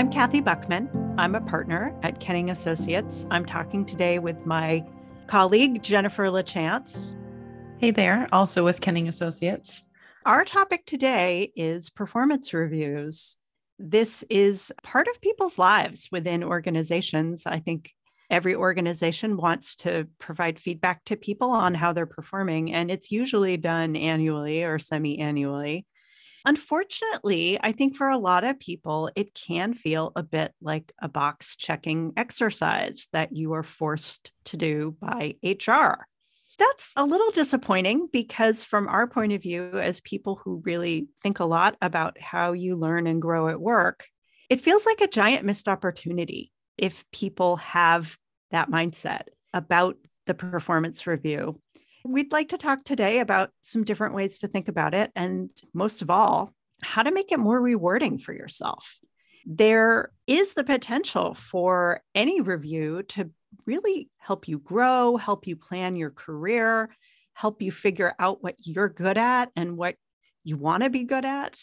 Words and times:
I'm 0.00 0.10
Cathy 0.10 0.40
Boeckmann. 0.40 0.88
I'm 1.18 1.34
a 1.34 1.42
partner 1.42 1.94
at 2.02 2.20
Kenning 2.20 2.48
Associates. 2.48 3.26
I'm 3.30 3.44
talking 3.44 3.84
today 3.84 4.18
with 4.18 4.46
my 4.46 4.82
colleague, 5.26 5.82
Jennifer 5.82 6.24
Lachance. 6.28 7.14
Hey 7.76 7.90
there, 7.90 8.26
also 8.32 8.64
with 8.64 8.80
Kenning 8.80 9.08
Associates. 9.08 9.90
Our 10.24 10.46
topic 10.46 10.86
today 10.86 11.52
is 11.54 11.90
performance 11.90 12.54
reviews. 12.54 13.36
This 13.78 14.24
is 14.30 14.72
part 14.82 15.06
of 15.06 15.20
people's 15.20 15.58
lives 15.58 16.08
within 16.10 16.44
organizations. 16.44 17.44
I 17.44 17.58
think 17.58 17.90
every 18.30 18.54
organization 18.54 19.36
wants 19.36 19.76
to 19.76 20.08
provide 20.18 20.58
feedback 20.58 21.04
to 21.04 21.16
people 21.16 21.50
on 21.50 21.74
how 21.74 21.92
they're 21.92 22.06
performing, 22.06 22.72
and 22.72 22.90
it's 22.90 23.12
usually 23.12 23.58
done 23.58 23.96
annually 23.96 24.64
or 24.64 24.78
semi 24.78 25.18
annually. 25.18 25.84
Unfortunately, 26.44 27.58
I 27.60 27.72
think 27.72 27.96
for 27.96 28.08
a 28.08 28.18
lot 28.18 28.44
of 28.44 28.58
people, 28.58 29.10
it 29.14 29.34
can 29.34 29.74
feel 29.74 30.12
a 30.16 30.22
bit 30.22 30.52
like 30.60 30.92
a 31.00 31.08
box 31.08 31.56
checking 31.56 32.12
exercise 32.16 33.08
that 33.12 33.36
you 33.36 33.52
are 33.52 33.62
forced 33.62 34.32
to 34.46 34.56
do 34.56 34.96
by 35.00 35.34
HR. 35.42 36.06
That's 36.58 36.92
a 36.96 37.04
little 37.04 37.30
disappointing 37.30 38.08
because, 38.12 38.64
from 38.64 38.88
our 38.88 39.06
point 39.06 39.32
of 39.32 39.42
view, 39.42 39.78
as 39.78 40.00
people 40.00 40.40
who 40.42 40.62
really 40.64 41.08
think 41.22 41.40
a 41.40 41.44
lot 41.44 41.76
about 41.80 42.20
how 42.20 42.52
you 42.52 42.76
learn 42.76 43.06
and 43.06 43.20
grow 43.22 43.48
at 43.48 43.60
work, 43.60 44.06
it 44.48 44.60
feels 44.60 44.84
like 44.84 45.00
a 45.00 45.08
giant 45.08 45.44
missed 45.44 45.68
opportunity 45.68 46.52
if 46.76 47.04
people 47.12 47.56
have 47.58 48.16
that 48.50 48.70
mindset 48.70 49.22
about 49.54 49.96
the 50.26 50.34
performance 50.34 51.06
review. 51.06 51.60
We'd 52.04 52.32
like 52.32 52.48
to 52.48 52.58
talk 52.58 52.84
today 52.84 53.20
about 53.20 53.50
some 53.60 53.84
different 53.84 54.14
ways 54.14 54.38
to 54.38 54.48
think 54.48 54.68
about 54.68 54.94
it. 54.94 55.10
And 55.14 55.50
most 55.74 56.02
of 56.02 56.10
all, 56.10 56.52
how 56.82 57.02
to 57.02 57.12
make 57.12 57.32
it 57.32 57.38
more 57.38 57.60
rewarding 57.60 58.18
for 58.18 58.32
yourself. 58.32 58.98
There 59.46 60.12
is 60.26 60.54
the 60.54 60.64
potential 60.64 61.34
for 61.34 62.02
any 62.14 62.40
review 62.40 63.02
to 63.08 63.30
really 63.66 64.08
help 64.18 64.48
you 64.48 64.58
grow, 64.58 65.16
help 65.16 65.46
you 65.46 65.56
plan 65.56 65.96
your 65.96 66.10
career, 66.10 66.90
help 67.34 67.62
you 67.62 67.72
figure 67.72 68.14
out 68.18 68.42
what 68.42 68.54
you're 68.58 68.88
good 68.88 69.18
at 69.18 69.50
and 69.56 69.76
what 69.76 69.96
you 70.44 70.56
want 70.56 70.82
to 70.82 70.90
be 70.90 71.04
good 71.04 71.24
at. 71.24 71.58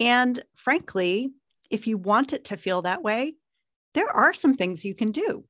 And 0.00 0.42
frankly, 0.54 1.30
if 1.70 1.86
you 1.86 1.98
want 1.98 2.32
it 2.32 2.44
to 2.46 2.56
feel 2.56 2.82
that 2.82 3.02
way, 3.02 3.34
there 3.94 4.08
are 4.08 4.32
some 4.32 4.54
things 4.54 4.84
you 4.84 4.94
can 4.94 5.12
do. 5.12 5.44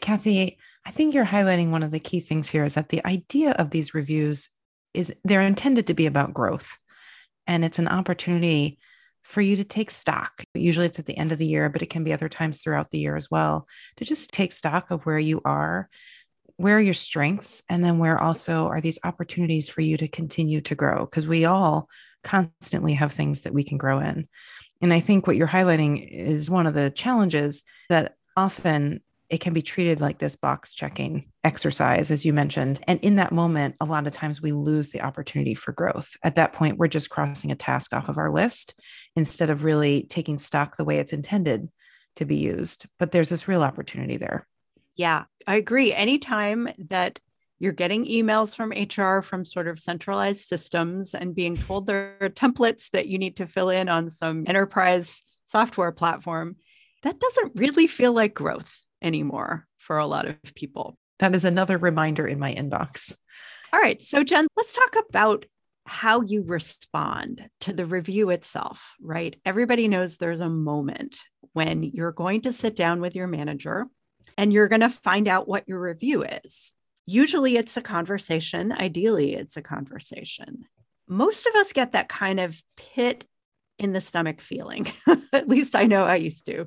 Cathy, 0.00 0.58
I 0.84 0.90
think 0.90 1.14
you're 1.14 1.24
highlighting 1.24 1.70
one 1.70 1.82
of 1.82 1.90
the 1.90 2.00
key 2.00 2.20
things 2.20 2.48
here 2.48 2.64
is 2.64 2.74
that 2.74 2.88
the 2.88 3.04
idea 3.06 3.52
of 3.52 3.70
these 3.70 3.94
reviews 3.94 4.48
is 4.94 5.14
they're 5.24 5.42
intended 5.42 5.86
to 5.86 5.94
be 5.94 6.06
about 6.06 6.34
growth. 6.34 6.76
And 7.46 7.64
it's 7.64 7.78
an 7.78 7.88
opportunity 7.88 8.78
for 9.22 9.40
you 9.40 9.56
to 9.56 9.64
take 9.64 9.90
stock. 9.90 10.42
Usually 10.54 10.86
it's 10.86 10.98
at 10.98 11.06
the 11.06 11.16
end 11.16 11.32
of 11.32 11.38
the 11.38 11.46
year, 11.46 11.68
but 11.68 11.82
it 11.82 11.90
can 11.90 12.04
be 12.04 12.12
other 12.12 12.28
times 12.28 12.62
throughout 12.62 12.90
the 12.90 12.98
year 12.98 13.16
as 13.16 13.30
well, 13.30 13.66
to 13.96 14.04
just 14.04 14.32
take 14.32 14.52
stock 14.52 14.90
of 14.90 15.04
where 15.04 15.18
you 15.18 15.40
are, 15.44 15.88
where 16.56 16.76
are 16.78 16.80
your 16.80 16.94
strengths, 16.94 17.62
and 17.68 17.84
then 17.84 17.98
where 17.98 18.20
also 18.20 18.66
are 18.66 18.80
these 18.80 18.98
opportunities 19.04 19.68
for 19.68 19.82
you 19.82 19.96
to 19.96 20.08
continue 20.08 20.60
to 20.62 20.74
grow? 20.74 21.04
Because 21.04 21.26
we 21.26 21.44
all 21.44 21.88
constantly 22.22 22.94
have 22.94 23.12
things 23.12 23.42
that 23.42 23.54
we 23.54 23.62
can 23.62 23.78
grow 23.78 24.00
in. 24.00 24.28
And 24.80 24.92
I 24.92 25.00
think 25.00 25.26
what 25.26 25.36
you're 25.36 25.46
highlighting 25.46 26.06
is 26.10 26.50
one 26.50 26.66
of 26.66 26.74
the 26.74 26.90
challenges 26.90 27.62
that 27.88 28.14
often 28.36 29.00
it 29.30 29.40
can 29.40 29.52
be 29.52 29.62
treated 29.62 30.00
like 30.00 30.18
this 30.18 30.34
box 30.34 30.74
checking 30.74 31.30
exercise, 31.44 32.10
as 32.10 32.26
you 32.26 32.32
mentioned. 32.32 32.80
And 32.88 32.98
in 33.00 33.14
that 33.16 33.30
moment, 33.30 33.76
a 33.80 33.84
lot 33.84 34.08
of 34.08 34.12
times 34.12 34.42
we 34.42 34.50
lose 34.50 34.90
the 34.90 35.02
opportunity 35.02 35.54
for 35.54 35.72
growth. 35.72 36.16
At 36.24 36.34
that 36.34 36.52
point, 36.52 36.78
we're 36.78 36.88
just 36.88 37.10
crossing 37.10 37.52
a 37.52 37.56
task 37.56 37.94
off 37.94 38.08
of 38.08 38.18
our 38.18 38.30
list 38.30 38.74
instead 39.14 39.48
of 39.48 39.62
really 39.62 40.02
taking 40.10 40.36
stock 40.36 40.76
the 40.76 40.84
way 40.84 40.98
it's 40.98 41.12
intended 41.12 41.68
to 42.16 42.24
be 42.24 42.36
used. 42.36 42.86
But 42.98 43.12
there's 43.12 43.28
this 43.28 43.46
real 43.46 43.62
opportunity 43.62 44.16
there. 44.16 44.48
Yeah, 44.96 45.24
I 45.46 45.54
agree. 45.54 45.92
Anytime 45.92 46.68
that 46.88 47.20
you're 47.60 47.72
getting 47.72 48.06
emails 48.06 48.56
from 48.56 48.72
HR 48.72 49.22
from 49.22 49.44
sort 49.44 49.68
of 49.68 49.78
centralized 49.78 50.40
systems 50.40 51.14
and 51.14 51.36
being 51.36 51.56
told 51.56 51.86
there 51.86 52.16
are 52.20 52.30
templates 52.30 52.90
that 52.90 53.06
you 53.06 53.18
need 53.18 53.36
to 53.36 53.46
fill 53.46 53.70
in 53.70 53.88
on 53.88 54.10
some 54.10 54.44
enterprise 54.48 55.22
software 55.44 55.92
platform, 55.92 56.56
that 57.02 57.20
doesn't 57.20 57.52
really 57.54 57.86
feel 57.86 58.12
like 58.12 58.34
growth 58.34 58.80
anymore 59.02 59.66
for 59.78 59.98
a 59.98 60.06
lot 60.06 60.26
of 60.26 60.36
people. 60.54 60.96
That 61.18 61.34
is 61.34 61.44
another 61.44 61.78
reminder 61.78 62.26
in 62.26 62.38
my 62.38 62.54
inbox. 62.54 63.14
All 63.72 63.80
right. 63.80 64.02
So, 64.02 64.24
Jen, 64.24 64.46
let's 64.56 64.72
talk 64.72 64.96
about 65.08 65.44
how 65.86 66.20
you 66.20 66.42
respond 66.42 67.48
to 67.60 67.72
the 67.72 67.86
review 67.86 68.30
itself, 68.30 68.94
right? 69.00 69.36
Everybody 69.44 69.88
knows 69.88 70.16
there's 70.16 70.40
a 70.40 70.48
moment 70.48 71.20
when 71.52 71.82
you're 71.82 72.12
going 72.12 72.42
to 72.42 72.52
sit 72.52 72.76
down 72.76 73.00
with 73.00 73.16
your 73.16 73.26
manager 73.26 73.86
and 74.38 74.52
you're 74.52 74.68
going 74.68 74.80
to 74.82 74.88
find 74.88 75.28
out 75.28 75.48
what 75.48 75.68
your 75.68 75.80
review 75.80 76.24
is. 76.44 76.72
Usually 77.06 77.56
it's 77.56 77.76
a 77.76 77.82
conversation. 77.82 78.72
Ideally, 78.72 79.34
it's 79.34 79.56
a 79.56 79.62
conversation. 79.62 80.64
Most 81.08 81.46
of 81.46 81.54
us 81.56 81.72
get 81.72 81.92
that 81.92 82.08
kind 82.08 82.38
of 82.38 82.60
pit 82.76 83.24
in 83.78 83.92
the 83.92 84.00
stomach 84.00 84.40
feeling. 84.40 84.86
At 85.32 85.48
least 85.48 85.74
I 85.74 85.86
know 85.86 86.04
I 86.04 86.16
used 86.16 86.46
to 86.46 86.66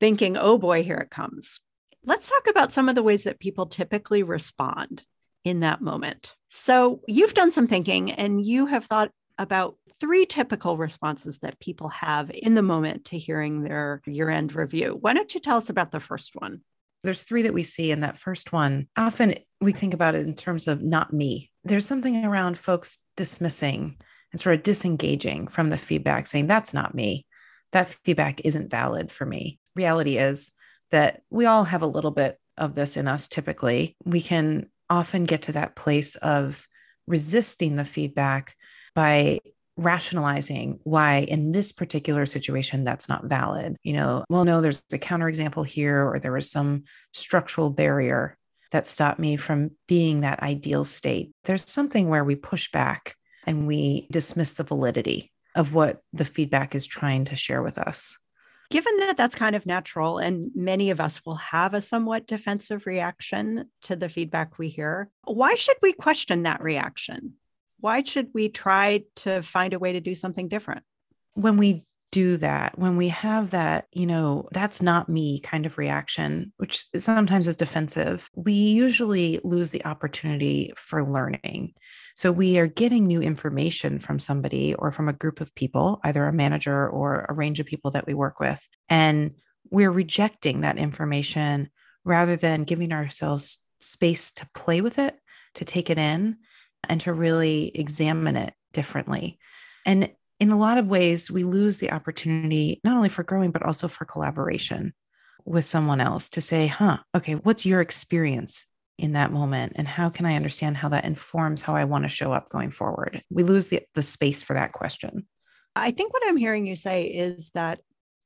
thinking, 0.00 0.36
oh 0.36 0.58
boy, 0.58 0.82
here 0.82 0.98
it 0.98 1.10
comes. 1.10 1.60
Let's 2.04 2.28
talk 2.28 2.46
about 2.48 2.72
some 2.72 2.88
of 2.88 2.94
the 2.94 3.02
ways 3.02 3.24
that 3.24 3.40
people 3.40 3.66
typically 3.66 4.22
respond 4.22 5.04
in 5.44 5.60
that 5.60 5.80
moment. 5.80 6.34
So, 6.48 7.00
you've 7.06 7.34
done 7.34 7.52
some 7.52 7.66
thinking 7.66 8.12
and 8.12 8.44
you 8.44 8.66
have 8.66 8.84
thought 8.84 9.10
about 9.38 9.76
three 9.98 10.26
typical 10.26 10.76
responses 10.76 11.38
that 11.38 11.60
people 11.60 11.88
have 11.88 12.30
in 12.32 12.54
the 12.54 12.62
moment 12.62 13.06
to 13.06 13.18
hearing 13.18 13.62
their 13.62 14.02
year 14.06 14.28
end 14.28 14.54
review. 14.54 14.96
Why 15.00 15.14
don't 15.14 15.32
you 15.34 15.40
tell 15.40 15.56
us 15.56 15.70
about 15.70 15.90
the 15.90 16.00
first 16.00 16.34
one? 16.34 16.60
There's 17.02 17.22
three 17.22 17.42
that 17.42 17.54
we 17.54 17.62
see 17.62 17.90
in 17.90 18.00
that 18.00 18.18
first 18.18 18.52
one. 18.52 18.88
Often 18.96 19.36
we 19.60 19.72
think 19.72 19.94
about 19.94 20.14
it 20.14 20.26
in 20.26 20.34
terms 20.34 20.66
of 20.66 20.82
not 20.82 21.12
me. 21.12 21.50
There's 21.64 21.86
something 21.86 22.24
around 22.24 22.58
folks 22.58 22.98
dismissing 23.16 23.96
and 24.32 24.40
sort 24.40 24.56
of 24.56 24.62
disengaging 24.62 25.48
from 25.48 25.70
the 25.70 25.78
feedback, 25.78 26.26
saying, 26.26 26.46
that's 26.46 26.74
not 26.74 26.94
me. 26.94 27.24
That 27.72 27.90
feedback 28.04 28.40
isn't 28.44 28.70
valid 28.70 29.10
for 29.10 29.26
me. 29.26 29.58
Reality 29.74 30.18
is 30.18 30.52
that 30.90 31.22
we 31.30 31.46
all 31.46 31.64
have 31.64 31.82
a 31.82 31.86
little 31.86 32.10
bit 32.10 32.38
of 32.56 32.74
this 32.74 32.96
in 32.96 33.08
us 33.08 33.28
typically. 33.28 33.96
We 34.04 34.20
can 34.20 34.66
often 34.88 35.24
get 35.24 35.42
to 35.42 35.52
that 35.52 35.76
place 35.76 36.16
of 36.16 36.66
resisting 37.06 37.76
the 37.76 37.84
feedback 37.84 38.54
by 38.94 39.40
rationalizing 39.76 40.80
why 40.84 41.18
in 41.28 41.52
this 41.52 41.72
particular 41.72 42.24
situation 42.24 42.82
that's 42.82 43.08
not 43.08 43.26
valid. 43.26 43.76
You 43.82 43.92
know 43.92 44.24
well 44.30 44.44
no 44.44 44.60
there's 44.60 44.82
a 44.92 44.98
counterexample 44.98 45.66
here 45.66 46.02
or 46.02 46.18
there 46.18 46.32
was 46.32 46.50
some 46.50 46.84
structural 47.12 47.68
barrier 47.68 48.38
that 48.72 48.86
stopped 48.86 49.20
me 49.20 49.36
from 49.36 49.72
being 49.86 50.20
that 50.20 50.42
ideal 50.42 50.84
state. 50.84 51.32
There's 51.44 51.70
something 51.70 52.08
where 52.08 52.24
we 52.24 52.36
push 52.36 52.70
back 52.72 53.16
and 53.46 53.66
we 53.66 54.08
dismiss 54.10 54.54
the 54.54 54.64
validity 54.64 55.30
of 55.56 55.74
what 55.74 56.02
the 56.12 56.24
feedback 56.24 56.74
is 56.76 56.86
trying 56.86 57.24
to 57.24 57.36
share 57.36 57.62
with 57.62 57.78
us 57.78 58.18
Given 58.70 58.96
that 58.98 59.16
that's 59.16 59.34
kind 59.34 59.54
of 59.54 59.64
natural, 59.64 60.18
and 60.18 60.50
many 60.54 60.90
of 60.90 61.00
us 61.00 61.24
will 61.24 61.36
have 61.36 61.72
a 61.72 61.82
somewhat 61.82 62.26
defensive 62.26 62.86
reaction 62.86 63.70
to 63.82 63.94
the 63.94 64.08
feedback 64.08 64.58
we 64.58 64.68
hear, 64.68 65.08
why 65.24 65.54
should 65.54 65.76
we 65.82 65.92
question 65.92 66.42
that 66.42 66.62
reaction? 66.62 67.34
Why 67.78 68.02
should 68.02 68.28
we 68.34 68.48
try 68.48 69.04
to 69.16 69.42
find 69.42 69.72
a 69.72 69.78
way 69.78 69.92
to 69.92 70.00
do 70.00 70.14
something 70.16 70.48
different? 70.48 70.82
When 71.34 71.58
we 71.58 71.84
do 72.16 72.38
that, 72.38 72.78
when 72.78 72.96
we 72.96 73.08
have 73.08 73.50
that, 73.50 73.88
you 73.92 74.06
know, 74.06 74.48
that's 74.50 74.80
not 74.80 75.06
me 75.06 75.38
kind 75.38 75.66
of 75.66 75.76
reaction, 75.76 76.50
which 76.56 76.86
sometimes 76.96 77.46
is 77.46 77.56
defensive, 77.56 78.30
we 78.34 78.54
usually 78.54 79.38
lose 79.44 79.70
the 79.70 79.84
opportunity 79.84 80.72
for 80.76 81.04
learning. 81.04 81.74
So 82.14 82.32
we 82.32 82.58
are 82.58 82.68
getting 82.68 83.06
new 83.06 83.20
information 83.20 83.98
from 83.98 84.18
somebody 84.18 84.72
or 84.72 84.92
from 84.92 85.08
a 85.08 85.12
group 85.12 85.42
of 85.42 85.54
people, 85.54 86.00
either 86.04 86.24
a 86.24 86.32
manager 86.32 86.88
or 86.88 87.26
a 87.28 87.34
range 87.34 87.60
of 87.60 87.66
people 87.66 87.90
that 87.90 88.06
we 88.06 88.14
work 88.14 88.40
with. 88.40 88.66
And 88.88 89.32
we're 89.68 89.90
rejecting 89.90 90.62
that 90.62 90.78
information 90.78 91.68
rather 92.02 92.36
than 92.36 92.64
giving 92.64 92.92
ourselves 92.92 93.58
space 93.78 94.32
to 94.32 94.48
play 94.54 94.80
with 94.80 94.98
it, 94.98 95.14
to 95.56 95.66
take 95.66 95.90
it 95.90 95.98
in, 95.98 96.38
and 96.88 96.98
to 97.02 97.12
really 97.12 97.72
examine 97.74 98.36
it 98.36 98.54
differently. 98.72 99.38
And 99.84 100.08
in 100.38 100.50
a 100.50 100.58
lot 100.58 100.78
of 100.78 100.88
ways, 100.88 101.30
we 101.30 101.44
lose 101.44 101.78
the 101.78 101.92
opportunity 101.92 102.80
not 102.84 102.96
only 102.96 103.08
for 103.08 103.22
growing, 103.22 103.50
but 103.50 103.62
also 103.62 103.88
for 103.88 104.04
collaboration 104.04 104.92
with 105.44 105.66
someone 105.66 106.00
else 106.00 106.28
to 106.30 106.40
say, 106.40 106.66
huh, 106.66 106.98
okay, 107.16 107.34
what's 107.34 107.64
your 107.64 107.80
experience 107.80 108.66
in 108.98 109.12
that 109.12 109.32
moment? 109.32 109.74
And 109.76 109.86
how 109.86 110.10
can 110.10 110.26
I 110.26 110.36
understand 110.36 110.76
how 110.76 110.88
that 110.90 111.04
informs 111.04 111.62
how 111.62 111.76
I 111.76 111.84
want 111.84 112.04
to 112.04 112.08
show 112.08 112.32
up 112.32 112.48
going 112.48 112.70
forward? 112.70 113.22
We 113.30 113.44
lose 113.44 113.68
the, 113.68 113.82
the 113.94 114.02
space 114.02 114.42
for 114.42 114.54
that 114.54 114.72
question. 114.72 115.26
I 115.74 115.90
think 115.90 116.12
what 116.12 116.22
I'm 116.26 116.36
hearing 116.36 116.66
you 116.66 116.76
say 116.76 117.04
is 117.04 117.50
that 117.50 117.80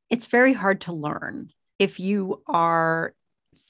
it's 0.09 0.27
very 0.27 0.53
hard 0.53 0.83
to 0.83 0.93
learn 0.93 1.51
if 1.79 2.01
you 2.01 2.43
are 2.47 3.15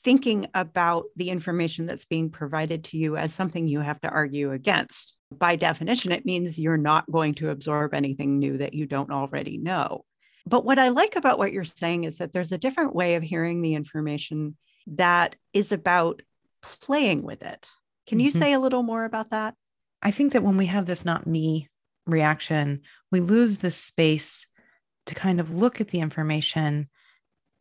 thinking 0.03 0.47
about 0.55 1.05
the 1.17 1.31
information 1.31 1.87
that's 1.87 2.05
being 2.05 2.31
provided 2.31 2.85
to 2.85 2.97
you 2.97 3.17
as 3.17 3.35
something 3.35 3.67
you 3.67 3.81
have 3.81 4.01
to 4.01 4.09
argue 4.09 4.53
against. 4.53 5.17
By 5.33 5.57
definition, 5.57 6.13
it 6.13 6.25
means 6.25 6.59
you're 6.59 6.77
not 6.77 7.11
going 7.11 7.35
to 7.35 7.51
absorb 7.51 7.95
anything 7.95 8.39
new 8.39 8.59
that 8.59 8.75
you 8.75 8.87
don't 8.87 9.11
already 9.11 9.59
know. 9.59 10.05
But 10.47 10.65
what 10.65 10.79
I 10.79 10.89
like 10.89 11.17
about 11.17 11.39
what 11.39 11.53
you're 11.53 11.65
saying 11.65 12.05
is 12.05 12.19
that 12.19 12.33
there's 12.33 12.53
a 12.53 12.59
different 12.59 12.95
way 12.95 13.15
of 13.15 13.23
hearing 13.23 13.63
the 13.63 13.75
information 13.75 14.57
that 14.87 15.37
is 15.53 15.73
about 15.73 16.23
playing 16.63 17.23
with 17.23 17.43
it. 17.43 17.69
Can 18.07 18.21
you 18.21 18.31
mm-hmm. 18.31 18.39
say 18.39 18.53
a 18.53 18.61
little 18.61 18.83
more 18.83 19.05
about 19.05 19.31
that? 19.31 19.55
I 20.03 20.11
think 20.11 20.33
that 20.33 20.43
when 20.43 20.57
we 20.57 20.67
have 20.67 20.87
this 20.87 21.05
not 21.05 21.27
me 21.27 21.69
reaction, 22.07 22.81
we 23.13 23.21
lose 23.21 23.59
the 23.59 23.71
space 23.71 24.47
to 25.07 25.15
kind 25.15 25.41
of 25.41 25.57
look 25.57 25.81
at 25.81 25.89
the 25.89 26.01
information 26.01 26.89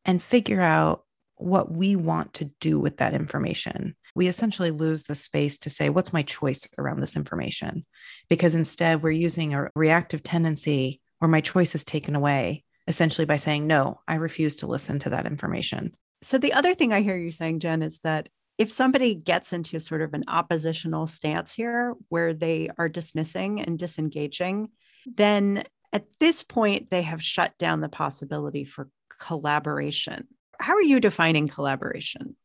and 0.05 0.21
figure 0.21 0.61
out 0.61 1.03
what 1.39 1.71
we 1.71 1.95
want 1.95 2.33
to 2.35 2.51
do 2.59 2.79
with 2.79 2.97
that 2.97 3.13
information. 3.13 3.95
We 4.13 4.27
essentially 4.27 4.71
lose 4.71 5.03
the 5.03 5.15
space 5.15 5.57
to 5.59 5.69
say, 5.69 5.89
what's 5.89 6.13
my 6.13 6.21
choice 6.21 6.67
around 6.77 6.99
this 6.99 7.15
information? 7.15 7.85
Because 8.29 8.55
instead, 8.55 9.01
we're 9.01 9.11
using 9.11 9.53
a 9.53 9.69
reactive 9.73 10.21
tendency 10.21 11.01
where 11.19 11.29
my 11.29 11.41
choice 11.41 11.75
is 11.75 11.85
taken 11.85 12.15
away, 12.15 12.65
essentially 12.87 13.25
by 13.25 13.37
saying, 13.37 13.67
no, 13.67 14.01
I 14.07 14.15
refuse 14.15 14.57
to 14.57 14.67
listen 14.67 14.99
to 14.99 15.11
that 15.11 15.25
information. 15.25 15.95
So, 16.23 16.37
the 16.37 16.53
other 16.53 16.75
thing 16.75 16.91
I 16.91 17.01
hear 17.01 17.15
you 17.15 17.31
saying, 17.31 17.61
Jen, 17.61 17.81
is 17.81 17.99
that 17.99 18.27
if 18.57 18.69
somebody 18.69 19.15
gets 19.15 19.53
into 19.53 19.79
sort 19.79 20.01
of 20.01 20.13
an 20.13 20.25
oppositional 20.27 21.07
stance 21.07 21.53
here 21.53 21.95
where 22.09 22.33
they 22.33 22.69
are 22.77 22.89
dismissing 22.89 23.61
and 23.61 23.79
disengaging, 23.79 24.69
then 25.05 25.63
at 25.93 26.05
this 26.19 26.43
point, 26.43 26.89
they 26.89 27.03
have 27.03 27.23
shut 27.23 27.57
down 27.57 27.79
the 27.79 27.87
possibility 27.87 28.65
for 28.65 28.89
collaboration. 29.17 30.27
How 30.59 30.73
are 30.73 30.81
you 30.81 30.99
defining 30.99 31.47
collaboration? 31.47 32.35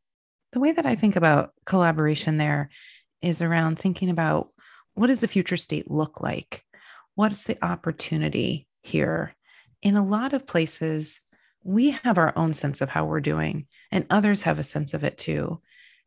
The 0.52 0.60
way 0.60 0.72
that 0.72 0.86
I 0.86 0.94
think 0.94 1.16
about 1.16 1.50
collaboration 1.66 2.36
there 2.36 2.70
is 3.22 3.42
around 3.42 3.78
thinking 3.78 4.10
about 4.10 4.48
what 4.94 5.08
does 5.08 5.20
the 5.20 5.28
future 5.28 5.56
state 5.56 5.90
look 5.90 6.20
like? 6.20 6.62
What's 7.16 7.44
the 7.44 7.62
opportunity 7.64 8.68
here? 8.82 9.32
In 9.82 9.96
a 9.96 10.04
lot 10.04 10.32
of 10.32 10.46
places, 10.46 11.20
we 11.62 11.90
have 11.90 12.18
our 12.18 12.32
own 12.36 12.52
sense 12.52 12.80
of 12.80 12.88
how 12.88 13.04
we're 13.06 13.20
doing, 13.20 13.66
and 13.90 14.06
others 14.10 14.42
have 14.42 14.58
a 14.58 14.62
sense 14.62 14.94
of 14.94 15.02
it 15.02 15.18
too 15.18 15.60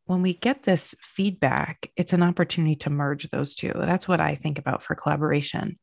when 0.07 0.21
we 0.21 0.33
get 0.33 0.63
this 0.63 0.95
feedback, 1.01 1.91
it's 1.95 2.13
an 2.13 2.23
opportunity 2.23 2.75
to 2.77 2.89
merge 2.89 3.29
those 3.29 3.53
two. 3.53 3.73
That's 3.75 4.07
what 4.07 4.21
I 4.21 4.35
think 4.35 4.57
about 4.57 4.81
for 4.81 4.95
collaboration. 4.95 5.77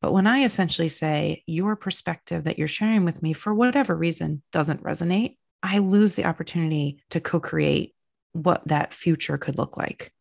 But 0.00 0.12
when 0.12 0.26
I 0.26 0.42
essentially 0.42 0.88
say 0.88 1.42
your 1.46 1.76
perspective 1.76 2.44
that 2.44 2.58
you're 2.58 2.68
sharing 2.68 3.04
with 3.04 3.22
me 3.22 3.32
for 3.32 3.54
whatever 3.54 3.96
reason 3.96 4.42
doesn't 4.52 4.82
resonate, 4.82 5.36
I 5.62 5.78
lose 5.78 6.14
the 6.14 6.24
opportunity 6.24 7.02
to 7.10 7.20
co 7.20 7.40
create 7.40 7.94
what 8.32 8.66
that 8.68 8.94
future 8.94 9.38
could 9.38 9.58
look 9.58 9.76
like. 9.76 10.12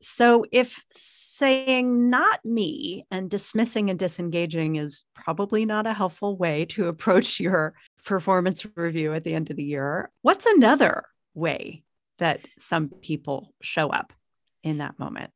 So, 0.00 0.44
if 0.52 0.84
saying 0.92 2.10
not 2.10 2.44
me 2.44 3.06
and 3.10 3.30
dismissing 3.30 3.90
and 3.90 3.98
disengaging 3.98 4.76
is 4.76 5.02
probably 5.14 5.64
not 5.64 5.86
a 5.86 5.94
helpful 5.94 6.36
way 6.36 6.66
to 6.66 6.88
approach 6.88 7.40
your 7.40 7.74
performance 8.04 8.66
review 8.76 9.14
at 9.14 9.24
the 9.24 9.34
end 9.34 9.50
of 9.50 9.56
the 9.56 9.64
year, 9.64 10.10
what's 10.22 10.46
another 10.46 11.04
way 11.34 11.82
that 12.18 12.40
some 12.58 12.88
people 12.88 13.52
show 13.60 13.88
up 13.88 14.12
in 14.62 14.78
that 14.78 14.98
moment. 14.98 15.30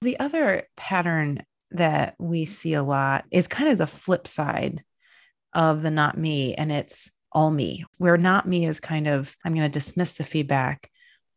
The 0.00 0.18
other 0.18 0.64
pattern 0.76 1.44
that 1.72 2.14
we 2.18 2.46
see 2.46 2.74
a 2.74 2.82
lot 2.82 3.24
is 3.30 3.46
kind 3.46 3.70
of 3.70 3.78
the 3.78 3.86
flip 3.86 4.26
side 4.26 4.82
of 5.52 5.82
the 5.82 5.90
not 5.90 6.16
me, 6.16 6.54
and 6.54 6.72
it's 6.72 7.10
all 7.32 7.50
me, 7.50 7.84
where 7.98 8.16
not 8.16 8.48
me 8.48 8.66
is 8.66 8.80
kind 8.80 9.06
of, 9.08 9.34
I'm 9.44 9.54
going 9.54 9.70
to 9.70 9.78
dismiss 9.78 10.14
the 10.14 10.24
feedback. 10.24 10.90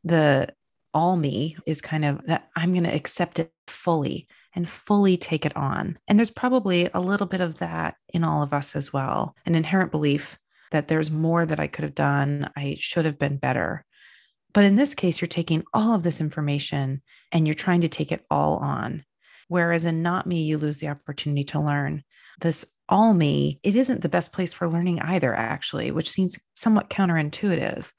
The 0.04 0.54
all 0.94 1.16
me 1.16 1.58
is 1.66 1.82
kind 1.82 2.06
of 2.06 2.26
that 2.28 2.50
I'm 2.56 2.74
going 2.74 2.84
to 2.84 2.96
accept 2.96 3.40
it 3.40 3.52
fully 3.68 4.28
and 4.56 4.70
fully 4.70 5.18
take 5.18 5.46
it 5.46 5.56
on. 5.58 5.98
And 6.08 6.18
there's 6.18 6.32
probably 6.32 6.90
a 6.94 7.00
little 7.00 7.26
bit 7.26 7.42
of 7.42 7.58
that 7.60 7.96
in 8.10 8.24
all 8.24 8.44
of 8.44 8.54
us 8.54 8.76
as 8.76 8.94
well 8.94 9.36
an 9.46 9.56
inherent 9.56 9.92
belief 9.92 10.38
that 10.72 10.88
there's 10.88 11.12
more 11.12 11.46
that 11.46 11.60
I 11.60 11.68
could 11.68 11.84
have 11.84 11.96
done. 11.96 12.50
I 12.56 12.76
should 12.80 13.06
have 13.06 13.20
been 13.20 13.38
better. 13.38 13.86
But 14.54 14.66
in 14.66 14.76
this 14.76 14.94
case, 14.94 15.22
you're 15.22 15.28
taking 15.28 15.64
all 15.74 15.96
of 15.96 16.04
this 16.04 16.22
information 16.22 17.02
and 17.32 17.48
you're 17.48 17.56
trying 17.56 17.82
to 17.82 17.90
take 17.90 18.12
it 18.12 18.26
all 18.30 18.58
on. 18.58 19.04
Whereas 19.48 19.86
in 19.86 20.02
not 20.02 20.28
me, 20.28 20.44
you 20.44 20.58
lose 20.58 20.80
the 20.80 20.90
opportunity 20.90 21.44
to 21.46 21.60
learn. 21.60 22.04
This 22.40 22.66
all 22.94 23.16
me, 23.16 23.60
it 23.64 23.76
isn't 23.76 24.02
the 24.02 24.08
best 24.08 24.32
place 24.32 24.54
for 24.54 24.70
learning 24.70 25.02
either, 25.02 25.34
actually, 25.34 25.90
which 25.90 26.12
seems 26.12 26.40
somewhat 26.54 26.92
counterintuitive. 26.92 27.92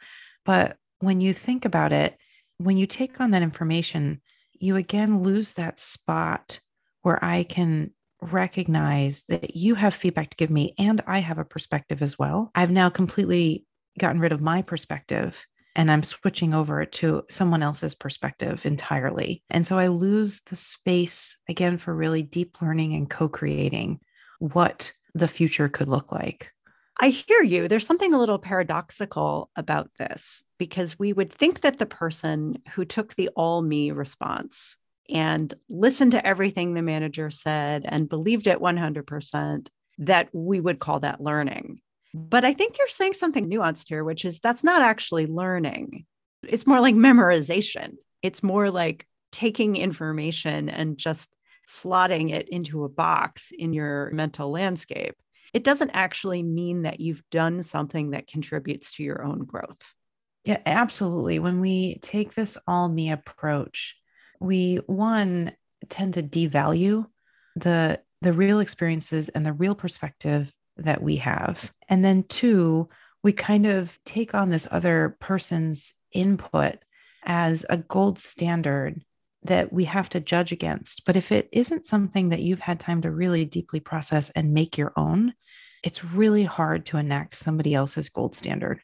But 0.45 0.77
when 1.01 1.21
you 1.21 1.35
think 1.35 1.65
about 1.65 1.93
it, 1.93 2.17
when 2.59 2.77
you 2.77 2.87
take 2.87 3.21
on 3.21 3.33
that 3.33 3.43
information, 3.43 4.23
you 4.53 4.77
again 4.77 5.21
lose 5.21 5.55
that 5.55 5.81
spot 5.81 6.61
where 7.03 7.23
I 7.23 7.43
can 7.43 7.91
recognize 8.23 9.25
that 9.29 9.57
you 9.57 9.75
have 9.75 9.95
feedback 9.95 10.31
to 10.31 10.37
give 10.37 10.51
me 10.51 10.75
and 10.79 11.03
I 11.09 11.19
have 11.19 11.39
a 11.39 11.45
perspective 11.45 12.01
as 12.01 12.17
well. 12.17 12.53
I've 12.55 12.71
now 12.71 12.89
completely 12.89 13.67
gotten 13.99 14.21
rid 14.21 14.31
of 14.31 14.41
my 14.41 14.63
perspective 14.63 15.45
and 15.75 15.91
I'm 15.91 16.05
switching 16.05 16.55
over 16.55 16.87
to 16.87 17.25
someone 17.29 17.65
else's 17.65 17.97
perspective 17.97 18.65
entirely. 18.65 19.43
And 19.51 19.67
so 19.67 19.77
I 19.77 19.89
lose 19.89 20.41
the 20.43 20.55
space 20.55 21.37
again 21.49 21.79
for 21.79 21.93
really 21.93 22.23
deep 22.23 22.63
learning 22.63 22.95
and 22.95 23.11
co 23.11 23.29
creating 23.29 23.99
what 24.53 24.93
the 25.15 25.29
future 25.29 25.69
could 25.69 25.89
look 25.89 26.13
like. 26.13 26.51
I 27.01 27.09
hear 27.09 27.43
you. 27.43 27.67
There's 27.67 27.87
something 27.87 28.15
a 28.15 28.19
little 28.19 28.39
paradoxical 28.39 29.51
about 29.57 29.91
this 29.99 30.45
because 30.59 30.99
we 30.99 31.13
would 31.13 31.33
think 31.33 31.63
that 31.63 31.79
the 31.79 31.87
person 31.87 32.59
who 32.75 32.85
took 32.85 33.15
the 33.15 33.31
all 33.35 33.63
me 33.63 33.91
response 33.91 34.77
and 35.11 35.53
listened 35.69 36.13
to 36.13 36.27
everything 36.27 36.75
the 36.75 36.83
manager 36.83 37.31
said 37.31 37.85
and 37.87 38.09
believed 38.09 38.47
it 38.47 38.61
100%, 38.61 39.69
that 39.99 40.29
we 40.33 40.61
would 40.61 40.79
call 40.79 41.01
that 41.01 41.21
learning. 41.21 41.81
But 42.15 42.45
I 42.45 42.53
think 42.53 42.79
you're 42.79 42.89
saying 42.89 43.15
something 43.15 43.51
nuanced 43.51 43.89
here, 43.89 44.05
which 44.05 44.25
is 44.25 44.39
that's 44.39 44.65
not 44.65 44.83
actually 44.83 45.27
learning. 45.27 46.07
It's 46.47 46.67
more 46.67 46.81
like 46.81 46.95
memorization. 46.95 47.95
It's 48.23 48.43
more 48.43 48.71
like 48.71 49.07
taking 49.33 49.77
information 49.77 50.69
and 50.69 50.97
just 50.97 51.29
slotting 51.69 52.31
it 52.31 52.49
into 52.49 52.85
a 52.85 52.89
box 52.89 53.53
in 53.57 53.73
your 53.73 54.11
mental 54.13 54.51
landscape. 54.51 55.15
It 55.53 55.65
doesn't 55.65 55.91
actually 55.91 56.43
mean 56.43 56.83
that 56.83 57.01
you've 57.01 57.23
done 57.31 57.63
something 57.63 58.11
that 58.11 58.27
contributes 58.27 58.95
to 58.95 59.03
your 59.03 59.25
own 59.25 59.45
growth. 59.45 59.95
Yeah, 60.45 60.61
absolutely. 60.67 61.39
When 61.39 61.61
we 61.61 61.99
take 61.99 62.35
this 62.35 62.59
all 62.67 62.89
me 62.89 63.11
approach, 63.11 63.97
we 64.41 64.77
one 64.87 65.53
tend 65.89 66.15
to 66.15 66.23
devalue 66.23 67.07
the 67.57 68.01
the 68.21 68.33
real 68.33 68.61
experiences 68.61 69.29
and 69.29 69.45
the 69.45 69.53
real 69.53 69.75
perspective 69.75 70.53
that 70.79 71.03
we 71.03 71.17
have. 71.17 71.71
And 71.89 72.05
then, 72.05 72.25
two, 72.25 72.89
we 73.23 73.33
kind 73.33 73.67
of 73.67 73.99
take 74.05 74.35
on 74.35 74.49
this 74.49 74.67
other 74.71 75.17
person's 75.21 75.95
input 76.13 76.77
as 77.25 77.65
a 77.69 77.77
gold 77.77 78.19
standard 78.19 79.01
that 79.45 79.73
we 79.73 79.85
have 79.85 80.09
to 80.11 80.21
judge 80.21 80.53
against. 80.53 81.05
But 81.05 81.17
if 81.17 81.31
it 81.31 81.49
isn't 81.53 81.87
something 81.87 82.31
that 82.31 82.43
you've 82.43 82.61
had 82.61 82.81
time 82.81 83.03
to 83.03 83.11
really 83.11 83.45
deeply 83.45 83.81
process 83.81 84.31
and 84.31 84.55
make 84.55 84.79
your 84.79 84.93
own, 84.97 85.35
it's 85.83 86.05
really 86.05 86.45
hard 86.45 86.87
to 86.87 86.97
enact 86.97 87.35
somebody 87.35 87.75
else's 87.75 88.09
gold 88.09 88.35
standard. 88.35 88.81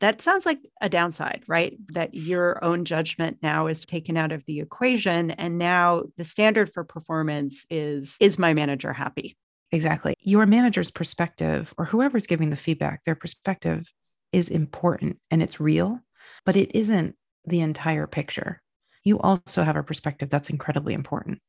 That 0.00 0.22
sounds 0.22 0.46
like 0.46 0.58
a 0.80 0.88
downside, 0.88 1.42
right? 1.48 1.76
That 1.94 2.14
your 2.14 2.62
own 2.62 2.84
judgment 2.84 3.38
now 3.42 3.66
is 3.66 3.84
taken 3.84 4.16
out 4.16 4.32
of 4.32 4.44
the 4.46 4.60
equation 4.60 5.30
and 5.32 5.58
now 5.58 6.04
the 6.16 6.24
standard 6.24 6.72
for 6.72 6.84
performance 6.84 7.66
is 7.70 8.16
is 8.20 8.38
my 8.38 8.54
manager 8.54 8.92
happy? 8.92 9.36
Exactly. 9.72 10.14
Your 10.20 10.46
manager's 10.46 10.90
perspective 10.90 11.74
or 11.78 11.86
whoever's 11.86 12.26
giving 12.26 12.50
the 12.50 12.56
feedback, 12.56 13.02
their 13.04 13.14
perspective 13.14 13.92
is 14.30 14.48
important 14.48 15.18
and 15.30 15.42
it's 15.42 15.58
real, 15.58 16.00
but 16.44 16.56
it 16.56 16.74
isn't 16.74 17.16
the 17.46 17.60
entire 17.60 18.06
picture. 18.06 18.60
You 19.04 19.20
also 19.20 19.62
have 19.62 19.76
a 19.76 19.82
perspective 19.82 20.30
that's 20.30 20.50
incredibly 20.50 20.94
important. 20.94 21.40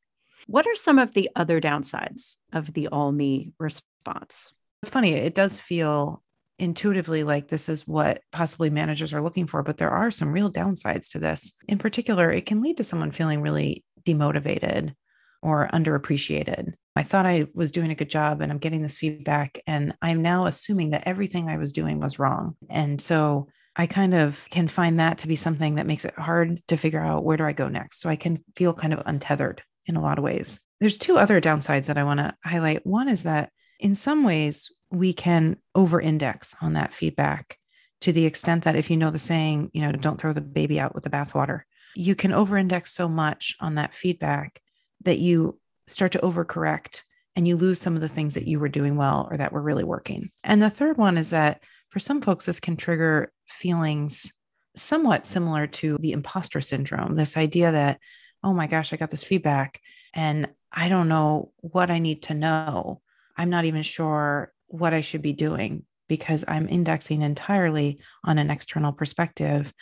What 0.47 0.67
are 0.67 0.75
some 0.75 0.99
of 0.99 1.13
the 1.13 1.29
other 1.35 1.59
downsides 1.59 2.37
of 2.53 2.73
the 2.73 2.87
all 2.89 3.11
me 3.11 3.53
response? 3.57 4.53
It's 4.83 4.91
funny, 4.91 5.13
it 5.13 5.33
does 5.33 5.59
feel 5.59 6.21
intuitively 6.59 7.23
like 7.23 7.47
this 7.47 7.67
is 7.67 7.87
what 7.87 8.21
possibly 8.31 8.69
managers 8.69 9.13
are 9.13 9.21
looking 9.21 9.47
for, 9.47 9.63
but 9.63 9.77
there 9.77 9.89
are 9.89 10.11
some 10.11 10.31
real 10.31 10.51
downsides 10.51 11.09
to 11.11 11.19
this. 11.19 11.53
In 11.67 11.77
particular, 11.77 12.31
it 12.31 12.45
can 12.45 12.61
lead 12.61 12.77
to 12.77 12.83
someone 12.83 13.11
feeling 13.11 13.41
really 13.41 13.83
demotivated 14.05 14.93
or 15.41 15.69
underappreciated. 15.73 16.73
I 16.95 17.03
thought 17.03 17.25
I 17.25 17.47
was 17.53 17.71
doing 17.71 17.91
a 17.91 17.95
good 17.95 18.09
job 18.09 18.41
and 18.41 18.51
I'm 18.51 18.57
getting 18.57 18.81
this 18.81 18.97
feedback. 18.97 19.59
And 19.67 19.93
I'm 20.01 20.21
now 20.21 20.45
assuming 20.45 20.91
that 20.91 21.07
everything 21.07 21.49
I 21.49 21.57
was 21.57 21.73
doing 21.73 21.99
was 21.99 22.19
wrong. 22.19 22.55
And 22.69 23.01
so 23.01 23.47
I 23.75 23.87
kind 23.87 24.13
of 24.13 24.47
can 24.49 24.67
find 24.67 24.99
that 24.99 25.19
to 25.19 25.27
be 25.27 25.35
something 25.35 25.75
that 25.75 25.87
makes 25.87 26.05
it 26.05 26.17
hard 26.17 26.61
to 26.67 26.77
figure 26.77 27.01
out 27.01 27.23
where 27.23 27.37
do 27.37 27.43
I 27.43 27.51
go 27.51 27.67
next. 27.67 27.99
So 27.99 28.09
I 28.09 28.15
can 28.15 28.43
feel 28.55 28.73
kind 28.73 28.93
of 28.93 29.03
untethered 29.05 29.61
in 29.85 29.95
a 29.95 30.01
lot 30.01 30.17
of 30.17 30.23
ways. 30.23 30.59
There's 30.79 30.97
two 30.97 31.17
other 31.17 31.41
downsides 31.41 31.87
that 31.87 31.97
I 31.97 32.03
want 32.03 32.19
to 32.19 32.33
highlight. 32.43 32.85
One 32.85 33.09
is 33.09 33.23
that 33.23 33.51
in 33.79 33.95
some 33.95 34.23
ways, 34.23 34.71
we 34.91 35.13
can 35.13 35.57
over 35.73 35.99
index 35.99 36.55
on 36.61 36.73
that 36.73 36.93
feedback 36.93 37.57
to 38.01 38.13
the 38.13 38.25
extent 38.25 38.63
that 38.63 38.75
if 38.75 38.89
you 38.89 38.97
know 38.97 39.11
the 39.11 39.19
saying, 39.19 39.71
you 39.73 39.81
know, 39.81 39.91
don't 39.91 40.19
throw 40.19 40.33
the 40.33 40.41
baby 40.41 40.79
out 40.79 40.95
with 40.95 41.03
the 41.03 41.09
bathwater, 41.09 41.61
you 41.95 42.15
can 42.15 42.33
over 42.33 42.57
index 42.57 42.93
so 42.93 43.09
much 43.09 43.55
on 43.59 43.75
that 43.75 43.93
feedback 43.93 44.61
that 45.03 45.19
you 45.19 45.59
start 45.87 46.11
to 46.13 46.19
overcorrect 46.19 47.01
and 47.35 47.47
you 47.47 47.57
lose 47.57 47.79
some 47.79 47.95
of 47.95 48.01
the 48.01 48.09
things 48.09 48.35
that 48.35 48.47
you 48.47 48.59
were 48.59 48.69
doing 48.69 48.95
well 48.95 49.27
or 49.29 49.37
that 49.37 49.51
were 49.51 49.61
really 49.61 49.83
working. 49.83 50.29
And 50.43 50.61
the 50.61 50.69
third 50.69 50.97
one 50.97 51.17
is 51.17 51.31
that 51.31 51.61
for 51.95 51.99
some 52.01 52.19
folks, 52.19 52.45
this 52.45 52.59
can 52.59 52.75
trigger 52.75 53.31
feelings 53.47 54.33
somewhat 54.75 55.25
similar 55.25 55.65
to 55.65 55.97
the 56.01 56.11
imposter 56.11 56.59
syndrome 56.59 57.15
this 57.15 57.37
idea 57.37 57.71
that, 57.71 58.01
oh 58.43 58.51
my 58.51 58.67
gosh, 58.67 58.91
I 58.91 58.97
got 58.97 59.11
this 59.11 59.23
feedback 59.23 59.79
and 60.13 60.49
I 60.73 60.89
don't 60.89 61.07
know 61.07 61.53
what 61.59 61.89
I 61.89 61.99
need 61.99 62.23
to 62.23 62.33
know. 62.33 62.99
I'm 63.37 63.49
not 63.49 63.63
even 63.63 63.81
sure 63.81 64.51
what 64.67 64.93
I 64.93 64.99
should 64.99 65.21
be 65.21 65.31
doing 65.31 65.85
because 66.09 66.43
I'm 66.45 66.67
indexing 66.67 67.21
entirely 67.21 67.97
on 68.25 68.39
an 68.39 68.51
external 68.51 68.91
perspective. 68.91 69.73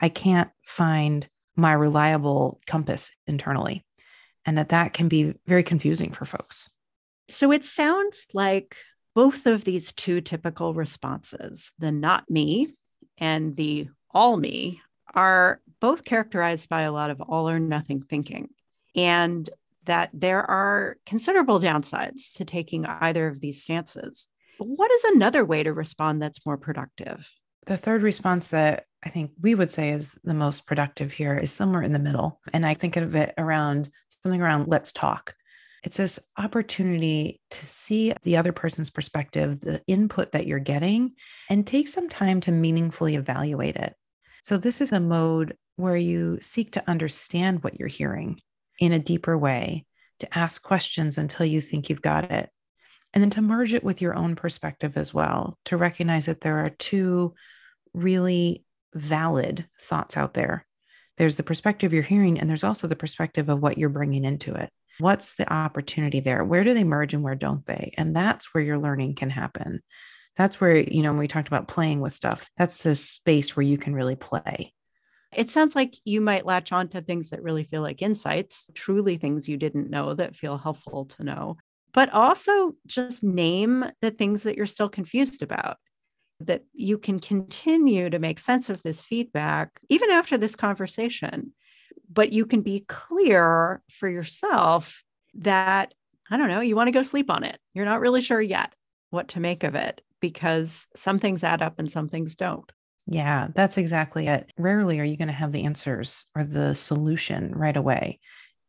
I 0.00 0.08
can't 0.08 0.50
find 0.66 1.24
my 1.54 1.72
reliable 1.72 2.58
compass 2.66 3.12
internally 3.28 3.86
and 4.44 4.58
that 4.58 4.70
that 4.70 4.92
can 4.92 5.06
be 5.06 5.34
very 5.46 5.62
confusing 5.62 6.10
for 6.10 6.24
folks. 6.24 6.68
So 7.28 7.52
it 7.52 7.64
sounds 7.64 8.26
like 8.34 8.76
both 9.14 9.46
of 9.46 9.64
these 9.64 9.92
two 9.92 10.20
typical 10.20 10.74
responses, 10.74 11.72
the 11.78 11.92
not 11.92 12.28
me 12.30 12.74
and 13.18 13.56
the 13.56 13.88
all 14.10 14.36
me, 14.36 14.80
are 15.14 15.60
both 15.80 16.04
characterized 16.04 16.68
by 16.68 16.82
a 16.82 16.92
lot 16.92 17.10
of 17.10 17.20
all 17.20 17.48
or 17.48 17.58
nothing 17.58 18.02
thinking. 18.02 18.48
And 18.94 19.48
that 19.86 20.10
there 20.12 20.48
are 20.48 20.96
considerable 21.06 21.58
downsides 21.58 22.34
to 22.34 22.44
taking 22.44 22.86
either 22.86 23.26
of 23.26 23.40
these 23.40 23.62
stances. 23.62 24.28
What 24.58 24.90
is 24.90 25.04
another 25.04 25.44
way 25.44 25.62
to 25.62 25.72
respond 25.72 26.20
that's 26.20 26.44
more 26.44 26.58
productive? 26.58 27.28
The 27.66 27.76
third 27.76 28.02
response 28.02 28.48
that 28.48 28.84
I 29.02 29.08
think 29.08 29.32
we 29.40 29.54
would 29.54 29.70
say 29.70 29.90
is 29.90 30.18
the 30.22 30.34
most 30.34 30.66
productive 30.66 31.12
here 31.12 31.36
is 31.36 31.50
somewhere 31.50 31.82
in 31.82 31.92
the 31.92 31.98
middle. 31.98 32.40
And 32.52 32.66
I 32.66 32.74
think 32.74 32.96
of 32.96 33.16
it 33.16 33.32
around 33.38 33.90
something 34.08 34.40
around 34.40 34.68
let's 34.68 34.92
talk. 34.92 35.34
It's 35.82 35.96
this 35.96 36.20
opportunity 36.36 37.40
to 37.50 37.66
see 37.66 38.12
the 38.22 38.36
other 38.36 38.52
person's 38.52 38.90
perspective, 38.90 39.60
the 39.60 39.82
input 39.86 40.32
that 40.32 40.46
you're 40.46 40.58
getting, 40.58 41.12
and 41.48 41.66
take 41.66 41.88
some 41.88 42.08
time 42.08 42.40
to 42.42 42.52
meaningfully 42.52 43.16
evaluate 43.16 43.76
it. 43.76 43.94
So, 44.42 44.56
this 44.56 44.80
is 44.80 44.92
a 44.92 45.00
mode 45.00 45.56
where 45.76 45.96
you 45.96 46.38
seek 46.40 46.72
to 46.72 46.88
understand 46.88 47.64
what 47.64 47.78
you're 47.78 47.88
hearing 47.88 48.40
in 48.78 48.92
a 48.92 48.98
deeper 48.98 49.36
way, 49.36 49.86
to 50.18 50.38
ask 50.38 50.62
questions 50.62 51.18
until 51.18 51.46
you 51.46 51.60
think 51.60 51.88
you've 51.88 52.02
got 52.02 52.30
it, 52.30 52.50
and 53.14 53.22
then 53.22 53.30
to 53.30 53.42
merge 53.42 53.74
it 53.74 53.84
with 53.84 54.02
your 54.02 54.14
own 54.14 54.36
perspective 54.36 54.96
as 54.96 55.14
well, 55.14 55.58
to 55.66 55.76
recognize 55.76 56.26
that 56.26 56.42
there 56.42 56.58
are 56.58 56.70
two 56.70 57.34
really 57.94 58.64
valid 58.94 59.66
thoughts 59.80 60.16
out 60.16 60.34
there. 60.34 60.66
There's 61.16 61.36
the 61.36 61.42
perspective 61.42 61.92
you're 61.92 62.02
hearing, 62.02 62.38
and 62.38 62.48
there's 62.48 62.64
also 62.64 62.86
the 62.86 62.96
perspective 62.96 63.48
of 63.48 63.60
what 63.60 63.78
you're 63.78 63.88
bringing 63.88 64.24
into 64.24 64.54
it. 64.54 64.70
What's 65.00 65.34
the 65.36 65.52
opportunity 65.52 66.20
there? 66.20 66.44
Where 66.44 66.64
do 66.64 66.74
they 66.74 66.84
merge 66.84 67.14
and 67.14 67.22
where 67.22 67.34
don't 67.34 67.64
they? 67.66 67.92
And 67.96 68.14
that's 68.14 68.54
where 68.54 68.62
your 68.62 68.78
learning 68.78 69.14
can 69.14 69.30
happen. 69.30 69.82
That's 70.36 70.60
where, 70.60 70.76
you 70.76 71.02
know, 71.02 71.10
when 71.10 71.18
we 71.18 71.28
talked 71.28 71.48
about 71.48 71.68
playing 71.68 72.00
with 72.00 72.12
stuff, 72.12 72.48
that's 72.56 72.82
the 72.82 72.94
space 72.94 73.56
where 73.56 73.64
you 73.64 73.78
can 73.78 73.94
really 73.94 74.16
play. 74.16 74.72
It 75.34 75.50
sounds 75.50 75.76
like 75.76 75.96
you 76.04 76.20
might 76.20 76.46
latch 76.46 76.72
on 76.72 76.88
to 76.88 77.00
things 77.00 77.30
that 77.30 77.42
really 77.42 77.64
feel 77.64 77.82
like 77.82 78.02
insights, 78.02 78.70
truly 78.74 79.16
things 79.16 79.48
you 79.48 79.56
didn't 79.56 79.90
know 79.90 80.14
that 80.14 80.36
feel 80.36 80.58
helpful 80.58 81.06
to 81.06 81.24
know, 81.24 81.56
but 81.92 82.12
also 82.12 82.74
just 82.86 83.22
name 83.22 83.84
the 84.00 84.10
things 84.10 84.42
that 84.42 84.56
you're 84.56 84.66
still 84.66 84.88
confused 84.88 85.42
about 85.42 85.76
that 86.40 86.64
you 86.72 86.98
can 86.98 87.20
continue 87.20 88.08
to 88.08 88.18
make 88.18 88.38
sense 88.38 88.70
of 88.70 88.82
this 88.82 89.02
feedback 89.02 89.78
even 89.88 90.10
after 90.10 90.38
this 90.38 90.56
conversation. 90.56 91.52
But 92.12 92.32
you 92.32 92.46
can 92.46 92.62
be 92.62 92.84
clear 92.88 93.82
for 93.88 94.08
yourself 94.08 95.02
that, 95.34 95.94
I 96.30 96.36
don't 96.36 96.48
know, 96.48 96.60
you 96.60 96.76
want 96.76 96.88
to 96.88 96.92
go 96.92 97.02
sleep 97.02 97.30
on 97.30 97.44
it. 97.44 97.58
You're 97.72 97.84
not 97.84 98.00
really 98.00 98.20
sure 98.20 98.40
yet 98.40 98.74
what 99.10 99.28
to 99.28 99.40
make 99.40 99.64
of 99.64 99.74
it 99.74 100.02
because 100.20 100.86
some 100.96 101.18
things 101.18 101.44
add 101.44 101.62
up 101.62 101.78
and 101.78 101.90
some 101.90 102.08
things 102.08 102.34
don't. 102.34 102.70
Yeah, 103.06 103.48
that's 103.54 103.78
exactly 103.78 104.28
it. 104.28 104.52
Rarely 104.58 105.00
are 105.00 105.04
you 105.04 105.16
going 105.16 105.28
to 105.28 105.34
have 105.34 105.52
the 105.52 105.64
answers 105.64 106.26
or 106.36 106.44
the 106.44 106.74
solution 106.74 107.52
right 107.52 107.76
away 107.76 108.20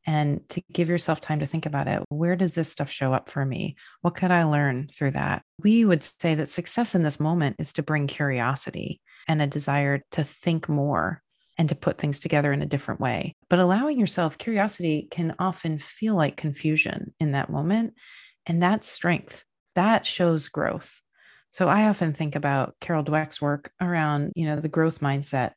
and 0.06 0.48
to 0.50 0.62
give 0.72 0.90
yourself 0.90 1.22
time 1.22 1.40
to 1.40 1.48
think 1.48 1.66
about 1.66 1.88
it. 1.88 2.02
Where 2.10 2.36
does 2.36 2.56
this 2.56 2.70
stuff 2.70 2.90
show 2.90 3.14
up 3.14 3.30
for 3.30 3.46
me? 3.46 3.76
What 4.02 4.16
could 4.16 4.32
I 4.32 4.44
learn 4.46 4.90
through 4.94 5.12
that? 5.12 5.44
We 5.62 5.86
would 5.86 6.04
say 6.04 6.36
that 6.36 6.50
success 6.50 6.96
in 6.96 7.04
this 7.04 7.20
moment 7.20 7.58
is 7.60 7.74
to 7.74 7.84
bring 7.84 8.08
curiosity 8.08 9.00
and 9.28 9.42
a 9.42 9.48
desire 9.48 10.04
to 10.12 10.24
think 10.24 10.68
more 10.68 11.22
and 11.62 11.70
to 11.70 11.76
put 11.76 12.00
things 12.00 12.20
together 12.20 12.52
in 12.52 12.64
a 12.64 12.66
different 12.66 13.00
way. 13.00 13.36
But 13.48 13.60
allowing 13.60 14.00
yourself 14.00 14.40
curiosity 14.40 15.08
can 15.12 15.36
often 15.38 15.78
feel 15.78 16.16
like 16.16 16.36
confusion 16.36 17.14
in 17.20 17.34
that 17.34 17.52
moment. 17.52 17.94
And 18.48 18.64
that's 18.64 18.88
strength. 18.88 19.46
That 19.76 20.04
shows 20.04 20.50
growth. 20.50 21.00
So 21.52 21.68
I 21.68 21.88
often 21.88 22.14
think 22.14 22.36
about 22.36 22.74
Carol 22.82 23.04
Dweck's 23.04 23.40
work 23.40 23.72
around, 23.80 24.32
you 24.36 24.46
know, 24.46 24.56
the 24.56 24.70
growth 24.70 25.02
mindset. 25.02 25.52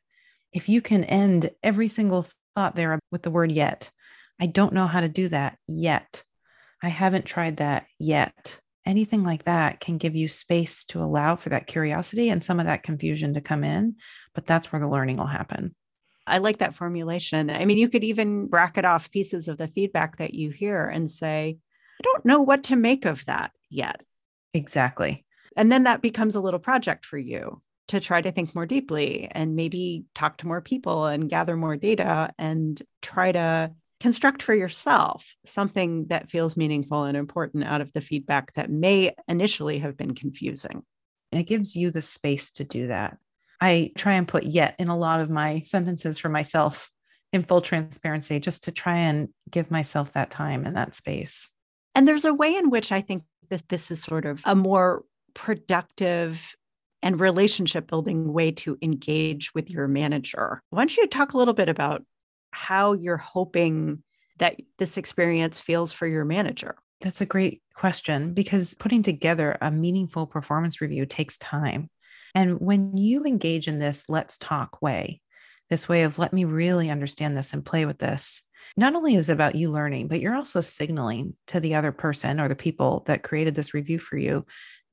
If 0.53 0.69
you 0.69 0.79
can 0.79 1.05
end 1.05 1.49
every 1.63 1.87
single 1.87 2.27
thought 2.55 2.75
there 2.75 2.99
with 3.11 3.23
the 3.23 3.31
word 3.31 3.51
yet, 3.51 3.89
I 4.39 4.45
don't 4.45 4.73
know 4.73 4.85
how 4.85 5.01
to 5.01 5.09
do 5.09 5.29
that 5.29 5.57
yet. 5.67 6.23
I 6.83 6.89
haven't 6.89 7.25
tried 7.25 7.57
that 7.57 7.87
yet. 7.97 8.59
Anything 8.85 9.23
like 9.23 9.45
that 9.45 9.79
can 9.79 9.97
give 9.97 10.15
you 10.15 10.27
space 10.27 10.85
to 10.85 11.01
allow 11.01 11.35
for 11.35 11.49
that 11.49 11.65
curiosity 11.65 12.29
and 12.29 12.43
some 12.43 12.59
of 12.59 12.67
that 12.67 12.83
confusion 12.83 13.33
to 13.33 13.41
come 13.41 13.63
in, 13.63 13.95
but 14.35 14.45
that's 14.45 14.71
where 14.71 14.79
the 14.79 14.87
learning 14.87 15.17
will 15.17 15.25
happen. 15.25 15.73
I 16.27 16.39
like 16.39 16.59
that 16.59 16.75
formulation. 16.75 17.49
I 17.49 17.65
mean, 17.65 17.77
you 17.77 17.89
could 17.89 18.03
even 18.03 18.47
bracket 18.47 18.85
off 18.85 19.11
pieces 19.11 19.47
of 19.47 19.57
the 19.57 19.67
feedback 19.67 20.17
that 20.17 20.33
you 20.33 20.49
hear 20.49 20.85
and 20.85 21.09
say, 21.09 21.57
I 21.99 22.03
don't 22.03 22.25
know 22.25 22.41
what 22.41 22.63
to 22.65 22.75
make 22.75 23.05
of 23.05 23.25
that 23.25 23.51
yet. 23.69 24.01
Exactly. 24.53 25.25
And 25.55 25.71
then 25.71 25.83
that 25.83 26.01
becomes 26.01 26.35
a 26.35 26.41
little 26.41 26.59
project 26.59 27.05
for 27.05 27.17
you 27.17 27.61
to 27.87 27.99
try 27.99 28.21
to 28.21 28.31
think 28.31 28.55
more 28.55 28.65
deeply 28.65 29.27
and 29.31 29.55
maybe 29.55 30.05
talk 30.15 30.37
to 30.37 30.47
more 30.47 30.61
people 30.61 31.05
and 31.05 31.29
gather 31.29 31.55
more 31.55 31.77
data 31.77 32.33
and 32.37 32.81
try 33.01 33.31
to 33.31 33.71
construct 33.99 34.43
for 34.43 34.53
yourself 34.53 35.35
something 35.45 36.07
that 36.07 36.29
feels 36.29 36.57
meaningful 36.57 37.03
and 37.03 37.15
important 37.15 37.63
out 37.63 37.81
of 37.81 37.93
the 37.93 38.01
feedback 38.01 38.53
that 38.53 38.69
may 38.69 39.13
initially 39.27 39.79
have 39.79 39.95
been 39.95 40.15
confusing. 40.15 40.83
And 41.31 41.39
it 41.39 41.47
gives 41.47 41.75
you 41.75 41.91
the 41.91 42.01
space 42.01 42.51
to 42.53 42.63
do 42.63 42.87
that. 42.87 43.17
I 43.61 43.91
try 43.97 44.13
and 44.13 44.27
put 44.27 44.43
yet 44.43 44.75
in 44.79 44.87
a 44.87 44.97
lot 44.97 45.21
of 45.21 45.29
my 45.29 45.61
sentences 45.61 46.17
for 46.17 46.29
myself 46.29 46.91
in 47.33 47.43
full 47.43 47.61
transparency, 47.61 48.39
just 48.39 48.63
to 48.65 48.71
try 48.71 48.97
and 48.97 49.29
give 49.49 49.71
myself 49.71 50.13
that 50.13 50.31
time 50.31 50.65
and 50.65 50.75
that 50.75 50.95
space. 50.95 51.49
And 51.93 52.07
there's 52.07 52.25
a 52.25 52.33
way 52.33 52.55
in 52.55 52.69
which 52.69 52.91
I 52.91 53.01
think 53.01 53.23
that 53.49 53.67
this 53.69 53.91
is 53.91 54.01
sort 54.01 54.25
of 54.25 54.41
a 54.45 54.55
more 54.55 55.03
productive 55.33 56.55
and 57.01 57.19
relationship 57.19 57.87
building 57.87 58.33
way 58.33 58.51
to 58.51 58.77
engage 58.81 59.53
with 59.53 59.69
your 59.69 59.87
manager. 59.87 60.61
Why 60.69 60.81
don't 60.81 60.97
you 60.97 61.07
talk 61.07 61.33
a 61.33 61.37
little 61.37 61.53
bit 61.53 61.69
about 61.69 62.03
how 62.51 62.93
you're 62.93 63.17
hoping 63.17 64.01
that 64.39 64.59
this 64.77 64.97
experience 64.97 65.59
feels 65.59 65.93
for 65.93 66.07
your 66.07 66.25
manager? 66.25 66.75
That's 67.01 67.21
a 67.21 67.25
great 67.25 67.61
question 67.75 68.33
because 68.33 68.73
putting 68.73 69.03
together 69.03 69.57
a 69.61 69.69
meaningful 69.69 70.25
performance 70.25 70.81
review 70.81 71.05
takes 71.05 71.37
time. 71.37 71.87
And 72.35 72.59
when 72.59 72.97
you 72.97 73.23
engage 73.23 73.67
in 73.67 73.79
this 73.79 74.05
let's 74.09 74.37
talk 74.37 74.81
way, 74.81 75.21
this 75.69 75.89
way 75.89 76.03
of 76.03 76.19
let 76.19 76.33
me 76.33 76.45
really 76.45 76.89
understand 76.89 77.35
this 77.35 77.53
and 77.53 77.65
play 77.65 77.85
with 77.85 77.97
this, 77.97 78.43
not 78.77 78.95
only 78.95 79.15
is 79.15 79.29
it 79.29 79.33
about 79.33 79.55
you 79.55 79.71
learning, 79.71 80.07
but 80.07 80.19
you're 80.19 80.35
also 80.35 80.61
signaling 80.61 81.35
to 81.47 81.59
the 81.59 81.75
other 81.75 81.91
person 81.91 82.39
or 82.39 82.47
the 82.47 82.55
people 82.55 83.03
that 83.07 83.23
created 83.23 83.55
this 83.55 83.73
review 83.73 83.99
for 83.99 84.17
you 84.17 84.43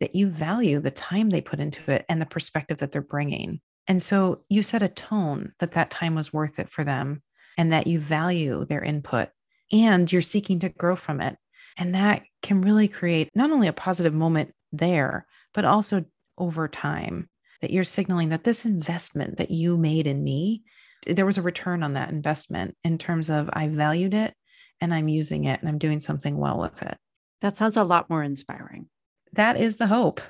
that 0.00 0.14
you 0.14 0.28
value 0.28 0.80
the 0.80 0.90
time 0.90 1.30
they 1.30 1.40
put 1.40 1.60
into 1.60 1.90
it 1.92 2.04
and 2.08 2.20
the 2.20 2.26
perspective 2.26 2.78
that 2.78 2.90
they're 2.90 3.02
bringing. 3.02 3.60
And 3.86 4.02
so 4.02 4.44
you 4.48 4.62
set 4.62 4.82
a 4.82 4.88
tone 4.88 5.52
that 5.58 5.72
that 5.72 5.90
time 5.90 6.14
was 6.14 6.32
worth 6.32 6.58
it 6.58 6.68
for 6.68 6.84
them 6.84 7.22
and 7.58 7.72
that 7.72 7.86
you 7.86 7.98
value 7.98 8.64
their 8.64 8.82
input 8.82 9.28
and 9.70 10.10
you're 10.10 10.22
seeking 10.22 10.60
to 10.60 10.68
grow 10.68 10.96
from 10.96 11.20
it. 11.20 11.36
And 11.76 11.94
that 11.94 12.22
can 12.42 12.62
really 12.62 12.88
create 12.88 13.28
not 13.34 13.50
only 13.50 13.68
a 13.68 13.72
positive 13.72 14.14
moment 14.14 14.52
there, 14.72 15.26
but 15.54 15.64
also 15.64 16.04
over 16.38 16.68
time 16.68 17.28
that 17.62 17.70
you're 17.70 17.84
signaling 17.84 18.28
that 18.28 18.44
this 18.44 18.64
investment 18.64 19.38
that 19.38 19.50
you 19.50 19.78
made 19.78 20.06
in 20.06 20.22
me, 20.22 20.62
there 21.06 21.26
was 21.26 21.38
a 21.38 21.42
return 21.42 21.82
on 21.82 21.94
that 21.94 22.10
investment 22.10 22.76
in 22.84 22.98
terms 22.98 23.30
of 23.30 23.48
I 23.52 23.68
valued 23.68 24.14
it 24.14 24.34
and 24.80 24.92
I'm 24.92 25.08
using 25.08 25.44
it 25.44 25.60
and 25.60 25.68
I'm 25.68 25.78
doing 25.78 26.00
something 26.00 26.36
well 26.36 26.60
with 26.60 26.82
it. 26.82 26.96
That 27.40 27.56
sounds 27.56 27.76
a 27.76 27.84
lot 27.84 28.10
more 28.10 28.22
inspiring. 28.22 28.88
That 29.32 29.56
is 29.56 29.76
the 29.76 29.86
hope. 29.86 30.20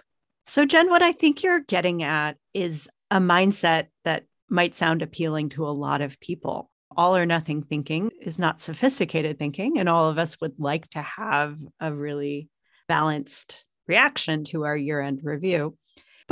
So, 0.47 0.65
Jen, 0.65 0.89
what 0.89 1.03
I 1.03 1.13
think 1.13 1.43
you're 1.43 1.61
getting 1.61 2.03
at 2.03 2.37
is 2.55 2.89
a 3.11 3.19
mindset 3.19 3.87
that 4.05 4.25
might 4.49 4.75
sound 4.75 5.03
appealing 5.03 5.51
to 5.51 5.67
a 5.67 5.71
lot 5.71 6.01
of 6.01 6.21
people 6.21 6.71
all 6.97 7.17
or 7.17 7.27
nothing 7.27 7.63
thinking 7.63 8.11
is 8.21 8.39
not 8.39 8.61
sophisticated 8.61 9.39
thinking. 9.39 9.79
And 9.79 9.89
all 9.89 10.09
of 10.09 10.19
us 10.19 10.41
would 10.41 10.59
like 10.59 10.89
to 10.91 11.03
have 11.03 11.59
a 11.81 11.93
really 11.93 12.49
balanced 12.89 13.65
reaction 13.87 14.45
to 14.45 14.65
our 14.65 14.77
year 14.77 15.01
end 15.01 15.21
review. 15.23 15.77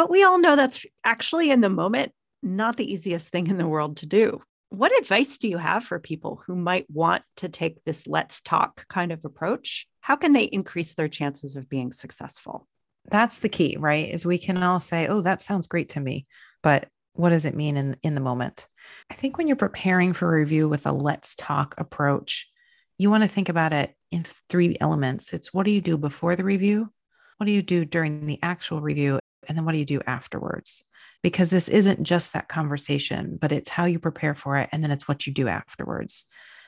But 0.00 0.08
we 0.08 0.24
all 0.24 0.38
know 0.38 0.56
that's 0.56 0.86
actually 1.04 1.50
in 1.50 1.60
the 1.60 1.68
moment 1.68 2.12
not 2.42 2.78
the 2.78 2.90
easiest 2.90 3.28
thing 3.28 3.48
in 3.48 3.58
the 3.58 3.68
world 3.68 3.98
to 3.98 4.06
do. 4.06 4.40
What 4.70 4.98
advice 4.98 5.36
do 5.36 5.46
you 5.46 5.58
have 5.58 5.84
for 5.84 5.98
people 5.98 6.42
who 6.46 6.56
might 6.56 6.86
want 6.88 7.22
to 7.36 7.50
take 7.50 7.84
this 7.84 8.06
let's 8.06 8.40
talk 8.40 8.88
kind 8.88 9.12
of 9.12 9.22
approach 9.26 9.86
how 10.00 10.16
can 10.16 10.32
they 10.32 10.44
increase 10.44 10.94
their 10.94 11.08
chances 11.08 11.54
of 11.54 11.68
being 11.68 11.92
successful? 11.92 12.66
That's 13.10 13.40
the 13.40 13.50
key, 13.50 13.76
right? 13.78 14.08
Is 14.08 14.24
we 14.24 14.38
can 14.38 14.62
all 14.62 14.80
say, 14.80 15.06
"Oh, 15.06 15.20
that 15.20 15.42
sounds 15.42 15.66
great 15.66 15.90
to 15.90 16.00
me," 16.00 16.26
but 16.62 16.88
what 17.12 17.28
does 17.28 17.44
it 17.44 17.54
mean 17.54 17.76
in 17.76 17.94
in 18.02 18.14
the 18.14 18.22
moment? 18.22 18.68
I 19.10 19.14
think 19.16 19.36
when 19.36 19.48
you're 19.48 19.56
preparing 19.56 20.14
for 20.14 20.28
a 20.28 20.38
review 20.38 20.66
with 20.66 20.86
a 20.86 20.92
let's 20.92 21.34
talk 21.34 21.74
approach, 21.76 22.48
you 22.96 23.10
want 23.10 23.22
to 23.22 23.28
think 23.28 23.50
about 23.50 23.74
it 23.74 23.94
in 24.10 24.24
three 24.48 24.78
elements. 24.80 25.34
It's 25.34 25.52
what 25.52 25.66
do 25.66 25.72
you 25.72 25.82
do 25.82 25.98
before 25.98 26.36
the 26.36 26.44
review? 26.44 26.90
What 27.36 27.44
do 27.44 27.52
you 27.52 27.60
do 27.60 27.84
during 27.84 28.24
the 28.24 28.38
actual 28.42 28.80
review? 28.80 29.18
And 29.48 29.56
then 29.56 29.64
what 29.64 29.72
do 29.72 29.78
you 29.78 29.84
do 29.84 30.00
afterwards? 30.06 30.84
Because 31.22 31.50
this 31.50 31.68
isn't 31.68 32.02
just 32.02 32.32
that 32.32 32.48
conversation, 32.48 33.38
but 33.40 33.52
it's 33.52 33.68
how 33.68 33.84
you 33.84 33.98
prepare 33.98 34.34
for 34.34 34.56
it. 34.56 34.68
And 34.72 34.82
then 34.82 34.90
it's 34.90 35.08
what 35.08 35.26
you 35.26 35.32
do 35.32 35.48
afterwards 35.48 36.26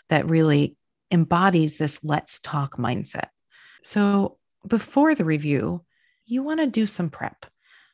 that 0.09 0.29
really 0.29 0.77
embodies 1.11 1.77
this 1.77 2.03
let's 2.03 2.41
talk 2.41 2.77
mindset. 2.77 3.29
So 3.83 4.39
before 4.67 5.15
the 5.15 5.25
review, 5.25 5.85
you 6.25 6.43
want 6.43 6.61
to 6.61 6.67
do 6.67 6.87
some 6.87 7.11
prep. 7.11 7.47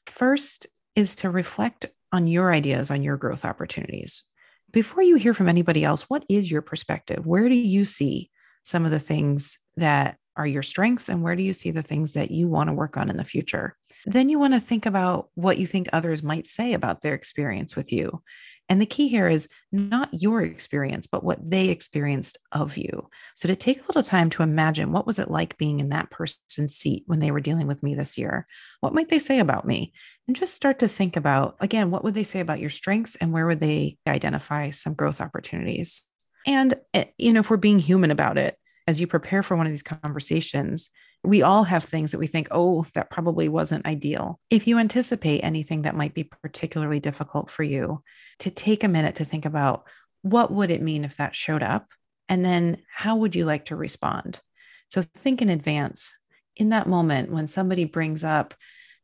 First 0.07 0.67
is 0.95 1.17
to 1.17 1.31
reflect 1.31 1.87
on 2.13 2.27
your 2.27 2.53
ideas 2.53 2.91
on 2.91 3.03
your 3.03 3.17
growth 3.17 3.45
opportunities. 3.45 4.25
Before 4.71 5.03
you 5.03 5.17
hear 5.17 5.35
from 5.35 5.49
anybody 5.49 5.85
else, 5.85 6.03
what 6.03 6.25
is 6.29 6.51
your 6.51 6.63
perspective? 6.63 7.27
Where 7.27 7.49
do 7.49 7.55
you 7.55 7.85
see 7.85 8.31
some 8.65 8.85
of 8.85 8.91
the 8.91 9.01
things 9.01 9.59
that 9.77 10.19
are 10.39 10.47
your 10.47 10.63
strengths 10.63 11.09
and 11.09 11.23
where 11.23 11.37
do 11.37 11.43
you 11.43 11.53
see 11.53 11.71
the 11.73 11.83
things 11.83 12.15
that 12.15 12.31
you 12.31 12.49
want 12.49 12.69
to 12.69 12.75
work 12.75 12.97
on 12.97 13.11
in 13.11 13.17
the 13.17 13.25
future? 13.25 13.77
Then 14.07 14.29
you 14.29 14.39
want 14.39 14.55
to 14.55 14.61
think 14.61 14.87
about 14.87 15.29
what 15.35 15.59
you 15.59 15.67
think 15.67 15.89
others 15.93 16.23
might 16.23 16.47
say 16.47 16.73
about 16.73 17.03
their 17.03 17.15
experience 17.15 17.75
with 17.75 17.93
you. 17.93 18.23
And 18.69 18.81
the 18.81 18.87
key 18.87 19.09
here 19.09 19.29
is 19.29 19.49
not 19.73 20.11
your 20.13 20.43
experience, 20.43 21.07
but 21.07 21.25
what 21.25 21.39
they 21.51 21.69
experienced 21.69 22.39
of 22.53 22.77
you. 22.77 23.09
So 23.35 23.49
to 23.49 23.57
take 23.57 23.81
a 23.81 23.87
little 23.87 24.03
time 24.03 24.31
to 24.31 24.43
imagine 24.43 24.93
what 24.93 25.07
was 25.07 25.19
it 25.19 25.31
like 25.31 25.57
being 25.57 25.81
in 25.81 25.89
that 25.89 26.11
person's 26.11 26.77
seat 26.77 27.05
when 27.07 27.19
they 27.19 27.31
were 27.31 27.41
dealing 27.41 27.67
with 27.67 27.83
me 27.83 27.95
this 27.95 28.19
year? 28.19 28.47
What 28.81 28.95
might 28.95 29.09
they 29.09 29.19
say 29.19 29.41
about 29.41 29.67
me? 29.67 29.93
And 30.27 30.37
just 30.37 30.55
start 30.55 30.79
to 30.81 30.89
think 30.89 31.17
about 31.17 31.57
again, 31.61 31.91
what 31.91 32.05
would 32.05 32.15
they 32.15 32.25
say 32.25 32.41
about 32.41 32.61
your 32.61 32.71
strengths 32.71 33.17
and 33.17 33.33
where 33.33 33.47
would 33.47 33.61
they 33.61 33.97
identify 34.07 34.71
some 34.71 34.95
growth 34.95 35.21
opportunities? 35.21 36.07
And 36.47 36.75
eh, 36.95 37.05
you 37.17 37.33
know, 37.33 37.41
if 37.41 37.51
we're 37.51 37.57
being 37.57 37.79
human 37.79 38.11
about 38.11 38.39
it, 38.39 38.59
as 38.89 38.99
you 38.99 39.07
prepare 39.07 39.43
for 39.43 39.55
one 39.55 39.67
of 39.67 39.73
these 39.73 39.83
conversations, 39.83 40.89
we 41.23 41.43
all 41.43 41.63
have 41.63 41.85
things 41.85 42.11
that 42.11 42.19
we 42.19 42.27
think, 42.27 42.49
oh, 42.51 42.87
that 42.95 43.11
probably 43.11 43.47
wasn't 43.47 43.85
ideal. 43.85 44.41
If 44.49 44.67
you 44.67 44.79
anticipate 44.79 45.41
anything 45.41 45.83
that 45.83 45.95
might 45.95 46.15
be 46.15 46.25
particularly 46.25 46.99
difficult 46.99 47.51
for 47.51 47.63
you, 47.63 48.03
to 48.39 48.51
take 48.51 48.85
a 48.85 48.89
minute 48.89 49.17
to 49.17 49.27
think 49.27 49.45
about 49.45 49.87
what 50.23 50.51
would 50.51 50.71
it 50.71 50.81
mean 50.81 51.05
if 51.05 51.19
that 51.19 51.37
showed 51.37 51.63
up? 51.63 51.87
And 52.31 52.43
then 52.43 52.79
how 52.91 53.17
would 53.17 53.37
you 53.37 53.45
like 53.45 53.67
to 53.67 53.77
respond? 53.77 54.41
So 54.89 55.03
think 55.03 55.43
in 55.43 55.51
advance. 55.51 56.17
In 56.57 56.71
that 56.71 56.89
moment, 56.89 57.31
when 57.31 57.47
somebody 57.47 57.85
brings 57.85 58.25
up 58.25 58.55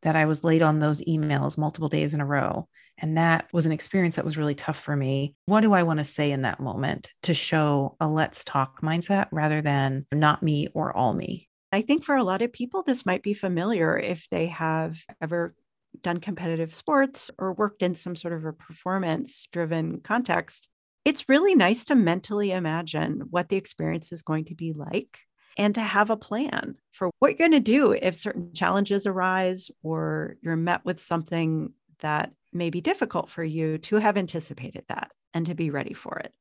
that 0.01 0.17
I 0.17 0.25
was 0.25 0.45
late 0.45 0.63
on 0.63 0.79
those 0.79 1.03
emails 1.03 1.59
multiple 1.59 1.91
days 1.91 2.15
in 2.15 2.23
a 2.23 2.27
row, 2.27 2.69
and 2.99 3.17
that 3.17 3.49
was 3.53 3.67
an 3.67 3.73
experience 3.73 4.17
that 4.17 4.25
was 4.25 4.39
really 4.39 4.55
tough 4.55 4.79
for 4.79 4.97
me. 4.97 5.35
What 5.47 5.61
do 5.61 5.73
I 5.73 5.83
want 5.83 5.99
to 5.99 6.05
say 6.05 6.31
in 6.31 6.43
that 6.43 6.61
moment 6.61 7.11
to 7.25 7.35
show 7.35 7.97
a 8.01 8.09
let's 8.09 8.45
talk 8.45 8.81
mindset 8.83 9.29
rather 9.33 9.61
than 9.61 10.07
not 10.13 10.43
me 10.43 10.69
or 10.75 10.97
all 10.97 11.13
me? 11.13 11.49
I 11.73 11.83
think 11.83 12.05
for 12.05 12.15
a 12.15 12.23
lot 12.25 12.43
of 12.43 12.53
people, 12.53 12.83
this 12.83 13.05
might 13.05 13.23
be 13.23 13.35
familiar 13.35 13.99
if 13.99 14.29
they 14.31 14.47
have 14.47 14.97
ever 15.21 15.55
done 16.03 16.19
competitive 16.19 16.75
sports 16.75 17.31
or 17.39 17.53
worked 17.53 17.83
in 17.83 17.95
some 17.95 18.17
sort 18.17 18.35
of 18.35 18.45
a 18.45 18.53
performance 18.53 19.49
driven 19.53 20.01
context. 20.01 20.69
It's 21.05 21.29
really 21.29 21.55
nice 21.55 21.87
to 21.87 21.95
mentally 21.95 22.53
imagine 22.53 23.25
what 23.31 23.49
the 23.49 23.57
experience 23.57 24.13
is 24.13 24.23
going 24.23 24.47
to 24.47 24.55
be 24.55 24.73
like 24.73 25.19
and 25.57 25.75
to 25.75 25.81
have 25.81 26.11
a 26.11 26.17
plan 26.17 26.77
for 26.93 27.11
what 27.19 27.29
you're 27.29 27.49
going 27.49 27.53
to 27.53 27.61
do 27.61 27.93
if 27.93 28.17
certain 28.17 28.53
challenges 28.55 29.07
arise 29.07 29.71
or 29.83 30.37
you're 30.43 30.57
met 30.57 30.85
with 30.85 31.01
something 31.01 31.73
that 32.01 32.33
may 32.55 32.71
be 32.71 32.81
difficult 32.81 33.31
for 33.31 33.45
you 33.45 33.79
to 33.79 33.97
have 33.97 34.17
anticipated 34.17 34.85
that 34.89 35.11
and 35.33 35.47
to 35.47 35.55
be 35.55 35.71
ready 35.71 35.93
for 35.93 36.19
it. 36.19 36.33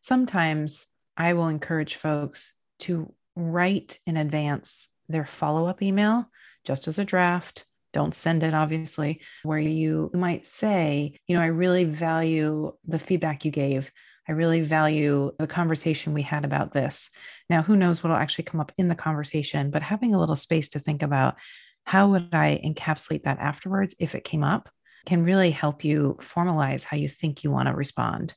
Sometimes 0.00 0.86
I 1.16 1.34
will 1.34 1.48
encourage 1.48 1.96
folks 1.96 2.54
to 2.80 3.12
write 3.36 3.98
in 4.06 4.16
advance 4.16 4.88
their 5.08 5.26
follow 5.26 5.66
up 5.66 5.82
email 5.82 6.26
just 6.64 6.88
as 6.88 6.98
a 6.98 7.04
draft. 7.04 7.64
Don't 7.92 8.14
send 8.14 8.42
it, 8.42 8.54
obviously, 8.54 9.20
where 9.42 9.58
you 9.58 10.10
might 10.14 10.46
say, 10.46 11.18
you 11.26 11.36
know, 11.36 11.42
I 11.42 11.46
really 11.46 11.84
value 11.84 12.72
the 12.86 12.98
feedback 12.98 13.44
you 13.44 13.50
gave. 13.50 13.90
I 14.28 14.32
really 14.32 14.60
value 14.60 15.32
the 15.38 15.48
conversation 15.48 16.14
we 16.14 16.22
had 16.22 16.44
about 16.44 16.72
this. 16.72 17.10
Now, 17.48 17.62
who 17.62 17.76
knows 17.76 18.02
what 18.02 18.10
will 18.10 18.16
actually 18.16 18.44
come 18.44 18.60
up 18.60 18.70
in 18.78 18.86
the 18.86 18.94
conversation, 18.94 19.70
but 19.70 19.82
having 19.82 20.14
a 20.14 20.20
little 20.20 20.36
space 20.36 20.68
to 20.70 20.78
think 20.78 21.02
about 21.02 21.36
how 21.84 22.08
would 22.10 22.32
I 22.32 22.60
encapsulate 22.64 23.24
that 23.24 23.40
afterwards 23.40 23.96
if 23.98 24.14
it 24.14 24.22
came 24.22 24.44
up 24.44 24.68
can 25.06 25.24
really 25.24 25.50
help 25.50 25.84
you 25.84 26.16
formalize 26.20 26.84
how 26.84 26.96
you 26.96 27.08
think 27.08 27.44
you 27.44 27.50
want 27.50 27.68
to 27.68 27.74
respond. 27.74 28.34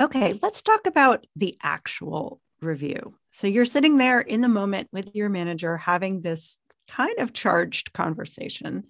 Okay, 0.00 0.38
let's 0.42 0.62
talk 0.62 0.86
about 0.86 1.26
the 1.36 1.56
actual 1.62 2.40
review. 2.60 3.14
So 3.30 3.46
you're 3.46 3.64
sitting 3.64 3.96
there 3.96 4.20
in 4.20 4.40
the 4.40 4.48
moment 4.48 4.88
with 4.92 5.14
your 5.14 5.28
manager 5.28 5.76
having 5.76 6.20
this 6.20 6.58
kind 6.88 7.18
of 7.18 7.32
charged 7.32 7.92
conversation. 7.92 8.84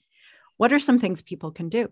What 0.57 0.73
are 0.73 0.79
some 0.79 0.99
things 0.99 1.23
people 1.23 1.51
can 1.51 1.69
do? 1.69 1.89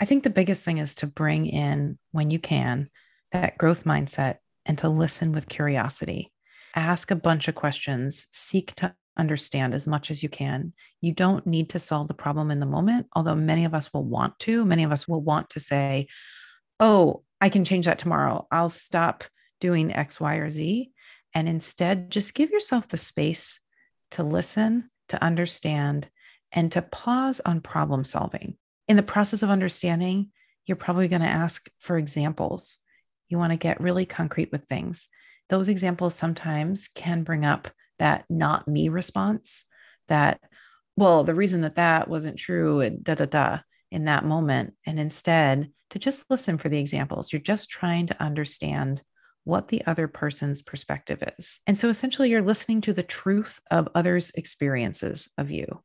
I 0.00 0.06
think 0.06 0.22
the 0.22 0.30
biggest 0.30 0.64
thing 0.64 0.78
is 0.78 0.96
to 0.96 1.06
bring 1.06 1.46
in, 1.46 1.98
when 2.10 2.30
you 2.30 2.38
can, 2.38 2.90
that 3.32 3.58
growth 3.58 3.84
mindset 3.84 4.38
and 4.66 4.78
to 4.78 4.88
listen 4.88 5.32
with 5.32 5.48
curiosity. 5.48 6.32
Ask 6.74 7.10
a 7.10 7.16
bunch 7.16 7.48
of 7.48 7.54
questions, 7.54 8.26
seek 8.32 8.74
to 8.76 8.94
understand 9.16 9.74
as 9.74 9.86
much 9.86 10.10
as 10.10 10.22
you 10.22 10.28
can. 10.28 10.72
You 11.00 11.12
don't 11.12 11.46
need 11.46 11.70
to 11.70 11.78
solve 11.78 12.08
the 12.08 12.14
problem 12.14 12.50
in 12.50 12.60
the 12.60 12.66
moment, 12.66 13.06
although 13.14 13.34
many 13.34 13.64
of 13.64 13.74
us 13.74 13.92
will 13.92 14.04
want 14.04 14.38
to. 14.40 14.64
Many 14.64 14.84
of 14.84 14.92
us 14.92 15.06
will 15.06 15.20
want 15.20 15.50
to 15.50 15.60
say, 15.60 16.08
Oh, 16.80 17.22
I 17.40 17.48
can 17.48 17.64
change 17.64 17.86
that 17.86 17.98
tomorrow. 17.98 18.46
I'll 18.50 18.68
stop 18.68 19.24
doing 19.60 19.94
X, 19.94 20.20
Y, 20.20 20.36
or 20.36 20.50
Z. 20.50 20.90
And 21.34 21.48
instead, 21.48 22.10
just 22.10 22.34
give 22.34 22.50
yourself 22.50 22.88
the 22.88 22.96
space 22.96 23.60
to 24.12 24.22
listen, 24.22 24.90
to 25.08 25.22
understand, 25.22 26.08
and 26.52 26.70
to 26.72 26.82
pause 26.82 27.40
on 27.44 27.60
problem 27.60 28.04
solving. 28.04 28.56
In 28.88 28.96
the 28.96 29.02
process 29.02 29.42
of 29.42 29.50
understanding, 29.50 30.30
you're 30.66 30.76
probably 30.76 31.08
going 31.08 31.22
to 31.22 31.28
ask 31.28 31.68
for 31.78 31.98
examples. 31.98 32.78
You 33.28 33.38
want 33.38 33.52
to 33.52 33.56
get 33.56 33.80
really 33.80 34.06
concrete 34.06 34.52
with 34.52 34.64
things. 34.64 35.08
Those 35.48 35.68
examples 35.68 36.14
sometimes 36.14 36.88
can 36.88 37.22
bring 37.22 37.44
up 37.44 37.68
that 37.98 38.24
not 38.28 38.66
me 38.68 38.88
response 38.88 39.64
that, 40.08 40.40
well, 40.96 41.24
the 41.24 41.34
reason 41.34 41.62
that 41.62 41.76
that 41.76 42.08
wasn't 42.08 42.38
true 42.38 42.80
and 42.80 43.02
da 43.02 43.14
da 43.14 43.26
da 43.26 43.58
in 43.90 44.04
that 44.04 44.24
moment. 44.24 44.74
And 44.86 44.98
instead, 44.98 45.70
to 45.90 45.98
just 45.98 46.28
listen 46.30 46.58
for 46.58 46.68
the 46.68 46.78
examples. 46.78 47.32
You're 47.32 47.40
just 47.40 47.70
trying 47.70 48.08
to 48.08 48.22
understand 48.22 49.02
what 49.44 49.68
the 49.68 49.84
other 49.86 50.08
person's 50.08 50.62
perspective 50.62 51.22
is. 51.38 51.60
And 51.66 51.76
so 51.76 51.88
essentially, 51.88 52.30
you're 52.30 52.42
listening 52.42 52.80
to 52.82 52.92
the 52.92 53.02
truth 53.02 53.60
of 53.70 53.88
others' 53.94 54.32
experiences 54.32 55.28
of 55.38 55.50
you. 55.50 55.82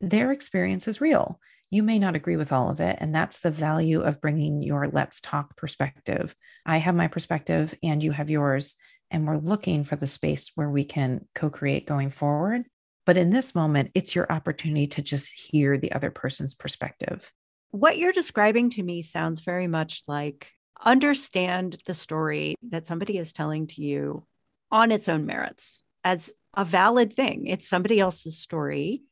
Their 0.00 0.30
experience 0.30 0.86
is 0.86 1.00
real. 1.00 1.40
You 1.70 1.82
may 1.82 1.98
not 1.98 2.14
agree 2.14 2.36
with 2.36 2.52
all 2.52 2.70
of 2.70 2.80
it. 2.80 2.96
And 3.00 3.14
that's 3.14 3.40
the 3.40 3.50
value 3.50 4.02
of 4.02 4.20
bringing 4.20 4.62
your 4.62 4.88
let's 4.88 5.20
talk 5.20 5.56
perspective. 5.56 6.34
I 6.64 6.78
have 6.78 6.94
my 6.94 7.08
perspective 7.08 7.74
and 7.82 8.02
you 8.02 8.12
have 8.12 8.30
yours. 8.30 8.76
And 9.10 9.26
we're 9.26 9.38
looking 9.38 9.84
for 9.84 9.96
the 9.96 10.06
space 10.06 10.52
where 10.54 10.68
we 10.68 10.84
can 10.84 11.26
co 11.34 11.50
create 11.50 11.86
going 11.86 12.10
forward. 12.10 12.64
But 13.06 13.16
in 13.16 13.30
this 13.30 13.54
moment, 13.54 13.90
it's 13.94 14.14
your 14.14 14.30
opportunity 14.30 14.86
to 14.88 15.02
just 15.02 15.32
hear 15.32 15.78
the 15.78 15.92
other 15.92 16.10
person's 16.10 16.54
perspective. 16.54 17.32
What 17.70 17.96
you're 17.96 18.12
describing 18.12 18.70
to 18.70 18.82
me 18.82 19.02
sounds 19.02 19.40
very 19.40 19.66
much 19.66 20.02
like 20.06 20.52
understand 20.84 21.78
the 21.86 21.94
story 21.94 22.54
that 22.68 22.86
somebody 22.86 23.18
is 23.18 23.32
telling 23.32 23.66
to 23.68 23.82
you 23.82 24.26
on 24.70 24.92
its 24.92 25.08
own 25.08 25.26
merits 25.26 25.82
as 26.04 26.32
a 26.54 26.64
valid 26.64 27.14
thing. 27.14 27.46
It's 27.46 27.68
somebody 27.68 28.00
else's 28.00 28.38
story, 28.38 29.02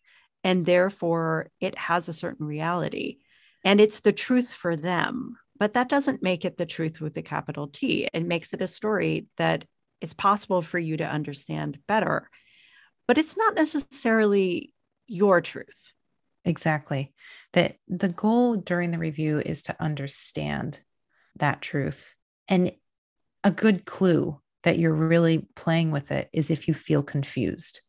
and 0.45 0.65
therefore 0.65 1.51
it 1.61 1.77
has 1.79 2.09
a 2.09 2.13
certain 2.13 2.47
reality. 2.47 3.19
And 3.65 3.81
it's 3.81 4.01
the 4.01 4.13
truth 4.13 4.53
for 4.53 4.77
them. 4.77 5.37
But 5.59 5.75
that 5.75 5.89
doesn't 5.89 6.23
make 6.23 6.45
it 6.45 6.57
the 6.57 6.67
truth 6.67 7.01
with 7.01 7.17
a 7.17 7.23
capital 7.23 7.69
T. 7.69 8.09
It 8.13 8.27
makes 8.27 8.53
it 8.53 8.63
a 8.63 8.67
story 8.67 9.27
that 9.39 9.65
it's 10.01 10.15
possible 10.15 10.63
for 10.63 10.79
you 10.79 10.97
to 10.99 11.05
understand 11.05 11.79
better. 11.87 12.29
But 13.09 13.19
it's 13.19 13.37
not 13.37 13.55
necessarily 13.55 14.75
your 15.07 15.41
truth. 15.41 15.93
Exactly. 16.45 17.13
That 17.53 17.77
the 17.89 18.09
goal 18.09 18.57
during 18.57 18.91
the 18.91 18.99
review 18.99 19.39
is 19.39 19.65
to 19.65 19.77
understand 19.81 20.81
that 21.37 21.61
truth. 21.61 22.15
And 22.49 22.73
a 23.43 23.51
good 23.51 23.85
clue 23.85 24.41
that 24.63 24.79
you're 24.79 24.95
really 24.95 25.47
playing 25.55 25.91
with 25.91 26.11
it 26.11 26.29
is 26.33 26.51
if 26.51 26.69
you 26.69 26.75
feel 26.75 27.03
confused. 27.03 27.81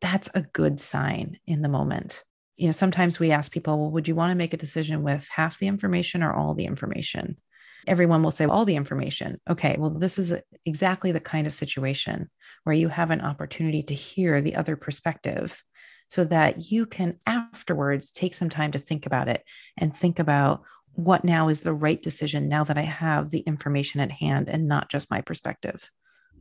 That's 0.00 0.28
a 0.34 0.42
good 0.42 0.80
sign 0.80 1.38
in 1.46 1.62
the 1.62 1.68
moment. 1.68 2.22
You 2.56 2.66
know, 2.66 2.72
sometimes 2.72 3.18
we 3.18 3.30
ask 3.30 3.52
people, 3.52 3.78
well, 3.78 3.90
would 3.90 4.08
you 4.08 4.14
want 4.14 4.30
to 4.30 4.34
make 4.34 4.54
a 4.54 4.58
decision 4.58 5.02
with 5.02 5.28
half 5.34 5.58
the 5.58 5.66
information 5.68 6.22
or 6.22 6.32
all 6.32 6.54
the 6.54 6.66
information? 6.66 7.36
Everyone 7.86 8.22
will 8.22 8.30
say 8.30 8.44
all 8.44 8.64
the 8.64 8.76
information. 8.76 9.40
Okay, 9.48 9.76
well, 9.78 9.90
this 9.90 10.18
is 10.18 10.34
exactly 10.64 11.12
the 11.12 11.20
kind 11.20 11.46
of 11.46 11.54
situation 11.54 12.30
where 12.64 12.74
you 12.74 12.88
have 12.88 13.10
an 13.10 13.20
opportunity 13.20 13.82
to 13.84 13.94
hear 13.94 14.40
the 14.40 14.56
other 14.56 14.76
perspective 14.76 15.62
so 16.08 16.24
that 16.24 16.70
you 16.70 16.86
can 16.86 17.18
afterwards 17.26 18.10
take 18.10 18.34
some 18.34 18.48
time 18.48 18.72
to 18.72 18.78
think 18.78 19.06
about 19.06 19.28
it 19.28 19.42
and 19.76 19.94
think 19.94 20.18
about 20.18 20.62
what 20.94 21.24
now 21.24 21.48
is 21.48 21.62
the 21.62 21.74
right 21.74 22.02
decision 22.02 22.48
now 22.48 22.64
that 22.64 22.78
I 22.78 22.82
have 22.82 23.30
the 23.30 23.40
information 23.40 24.00
at 24.00 24.10
hand 24.10 24.48
and 24.48 24.66
not 24.66 24.88
just 24.88 25.10
my 25.10 25.20
perspective. 25.20 25.90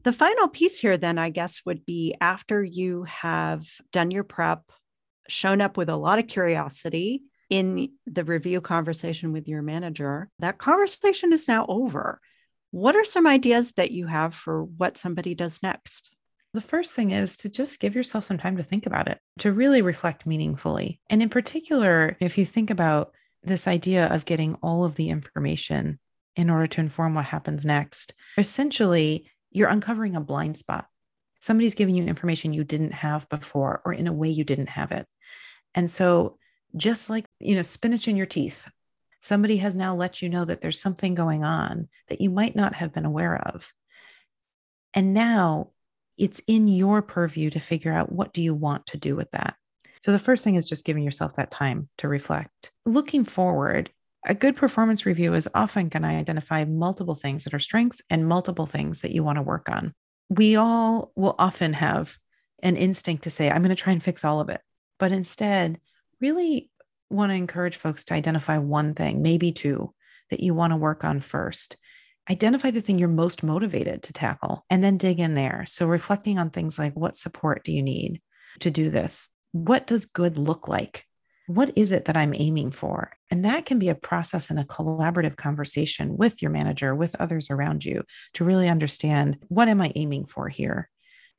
The 0.04 0.14
final 0.14 0.48
piece 0.48 0.80
here, 0.80 0.98
then, 0.98 1.18
I 1.18 1.30
guess, 1.30 1.62
would 1.66 1.86
be 1.86 2.16
after 2.22 2.64
you 2.64 3.04
have 3.04 3.68
done 3.92 4.12
your 4.12 4.24
prep, 4.24 4.62
shown 5.28 5.62
up 5.62 5.78
with 5.78 5.90
a 5.90 5.96
lot 5.96 6.20
of 6.20 6.28
curiosity 6.28 7.24
in 7.50 7.92
the 8.06 8.24
review 8.24 8.62
conversation 8.62 9.32
with 9.32 9.48
your 9.48 9.62
manager, 9.62 10.30
that 10.40 10.58
conversation 10.58 11.34
is 11.34 11.48
now 11.48 11.66
over. 11.68 12.20
What 12.72 12.96
are 12.96 13.06
some 13.06 13.28
ideas 13.28 13.72
that 13.74 13.92
you 13.92 14.08
have 14.08 14.34
for 14.36 14.64
what 14.64 14.98
somebody 14.98 15.36
does 15.36 15.62
next? 15.64 16.14
The 16.54 16.62
first 16.62 16.94
thing 16.94 17.12
is 17.12 17.38
to 17.38 17.50
just 17.50 17.80
give 17.80 17.96
yourself 17.96 18.24
some 18.24 18.38
time 18.38 18.58
to 18.58 18.64
think 18.64 18.86
about 18.86 19.08
it, 19.08 19.20
to 19.40 19.52
really 19.52 19.82
reflect 19.82 20.26
meaningfully. 20.26 21.00
And 21.10 21.22
in 21.22 21.30
particular, 21.30 22.16
if 22.20 22.38
you 22.38 22.46
think 22.46 22.70
about 22.70 23.14
this 23.44 23.68
idea 23.68 24.08
of 24.08 24.26
getting 24.26 24.56
all 24.64 24.86
of 24.86 24.96
the 24.96 25.10
information 25.10 26.00
in 26.36 26.50
order 26.50 26.68
to 26.68 26.82
inform 26.82 27.14
what 27.14 27.26
happens 27.26 27.66
next, 27.66 28.14
essentially, 28.38 29.30
you're 29.52 29.70
uncovering 29.70 30.16
a 30.16 30.22
blind 30.22 30.58
spot. 30.58 30.88
Somebody's 31.42 31.76
giving 31.76 31.96
you 31.96 32.06
information 32.06 32.54
you 32.54 32.64
didn't 32.64 32.94
have 32.94 33.30
before 33.30 33.82
or 33.86 33.94
in 33.94 34.08
a 34.08 34.14
way 34.14 34.30
you 34.30 34.44
didn't 34.44 34.70
have 34.70 34.92
it. 34.92 35.08
And 35.76 35.92
so, 35.92 36.38
just 36.76 37.10
like, 37.10 37.25
you 37.40 37.56
know, 37.56 37.62
spinach 37.62 38.08
in 38.08 38.16
your 38.16 38.26
teeth, 38.26 38.68
somebody 39.22 39.58
has 39.58 39.76
now 39.76 39.96
let 39.96 40.22
you 40.22 40.30
know 40.30 40.46
that 40.46 40.62
there's 40.62 40.80
something 40.80 41.16
going 41.16 41.44
on 41.44 41.88
that 42.10 42.22
you 42.22 42.30
might 42.30 42.56
not 42.56 42.76
have 42.76 42.94
been 42.94 43.06
aware 43.06 43.36
of. 43.36 43.72
And 44.94 45.14
now 45.14 45.72
it's 46.18 46.42
in 46.48 46.68
your 46.68 47.02
purview 47.02 47.50
to 47.50 47.60
figure 47.60 47.92
out 47.92 48.12
what 48.12 48.34
do 48.34 48.42
you 48.42 48.54
want 48.54 48.88
to 48.88 48.98
do 48.98 49.16
with 49.16 49.30
that. 49.32 49.56
So 50.02 50.12
the 50.12 50.20
first 50.20 50.44
thing 50.44 50.56
is 50.56 50.66
just 50.66 50.86
giving 50.86 51.04
yourself 51.04 51.36
that 51.36 51.52
time 51.52 51.90
to 51.98 52.08
reflect. 52.08 52.72
Looking 52.86 53.26
forward, 53.26 53.90
a 54.26 54.36
good 54.36 54.56
performance 54.56 55.06
review 55.06 55.34
is 55.34 55.50
often 55.54 55.90
going 55.90 56.04
to 56.04 56.10
identify 56.10 56.64
multiple 56.66 57.16
things 57.16 57.44
that 57.44 57.54
are 57.54 57.60
strengths 57.60 58.02
and 58.10 58.28
multiple 58.28 58.66
things 58.66 59.02
that 59.02 59.12
you 59.12 59.24
want 59.24 59.38
to 59.38 59.42
work 59.42 59.70
on. 59.70 59.94
We 60.30 60.56
all 60.56 61.12
will 61.16 61.36
often 61.38 61.74
have 61.74 62.18
an 62.64 62.78
instinct 62.78 63.24
to 63.24 63.30
say, 63.30 63.50
I'm 63.50 63.62
going 63.62 63.70
to 63.70 63.76
try 63.76 63.94
and 63.94 64.02
fix 64.02 64.24
all 64.24 64.40
of 64.40 64.50
it. 64.50 64.62
But 64.98 65.12
instead, 65.12 65.80
really 66.22 66.70
want 67.10 67.32
to 67.32 67.36
encourage 67.36 67.78
folks 67.78 68.06
to 68.06 68.14
identify 68.14 68.58
one 68.58 68.94
thing, 68.94 69.22
maybe 69.22 69.52
two, 69.52 69.94
that 70.30 70.40
you 70.40 70.54
want 70.54 70.72
to 70.72 70.78
work 70.78 71.04
on 71.04 71.20
first. 71.20 71.78
Identify 72.30 72.72
the 72.72 72.82
thing 72.82 72.98
you're 72.98 73.08
most 73.08 73.44
motivated 73.44 74.04
to 74.04 74.14
tackle 74.14 74.66
and 74.70 74.84
then 74.84 74.98
dig 74.98 75.20
in 75.20 75.36
there. 75.36 75.66
So, 75.68 75.86
reflecting 75.86 76.40
on 76.40 76.50
things 76.50 76.80
like 76.80 76.94
what 76.96 77.16
support 77.16 77.64
do 77.64 77.72
you 77.72 77.84
need 77.84 78.22
to 78.62 78.72
do 78.72 78.90
this? 78.90 79.30
what 79.56 79.88
does 79.88 80.06
good 80.06 80.38
look 80.38 80.68
like? 80.68 81.06
What 81.48 81.78
is 81.78 81.94
it 81.94 82.06
that 82.06 82.18
I'm 82.18 82.34
aiming 82.36 82.72
for? 82.72 83.14
And 83.32 83.46
that 83.46 83.66
can 83.66 83.80
be 83.80 83.88
a 83.88 83.96
process 83.96 84.50
and 84.50 84.60
a 84.60 84.66
collaborative 84.66 85.38
conversation 85.38 86.18
with 86.18 86.42
your 86.42 86.52
manager, 86.52 86.94
with 86.94 87.16
others 87.22 87.50
around 87.50 87.86
you 87.86 88.04
to 88.34 88.44
really 88.44 88.68
understand 88.68 89.38
what 89.48 89.70
am 89.70 89.80
I 89.80 89.94
aiming 89.96 90.26
for 90.26 90.50
here? 90.50 90.90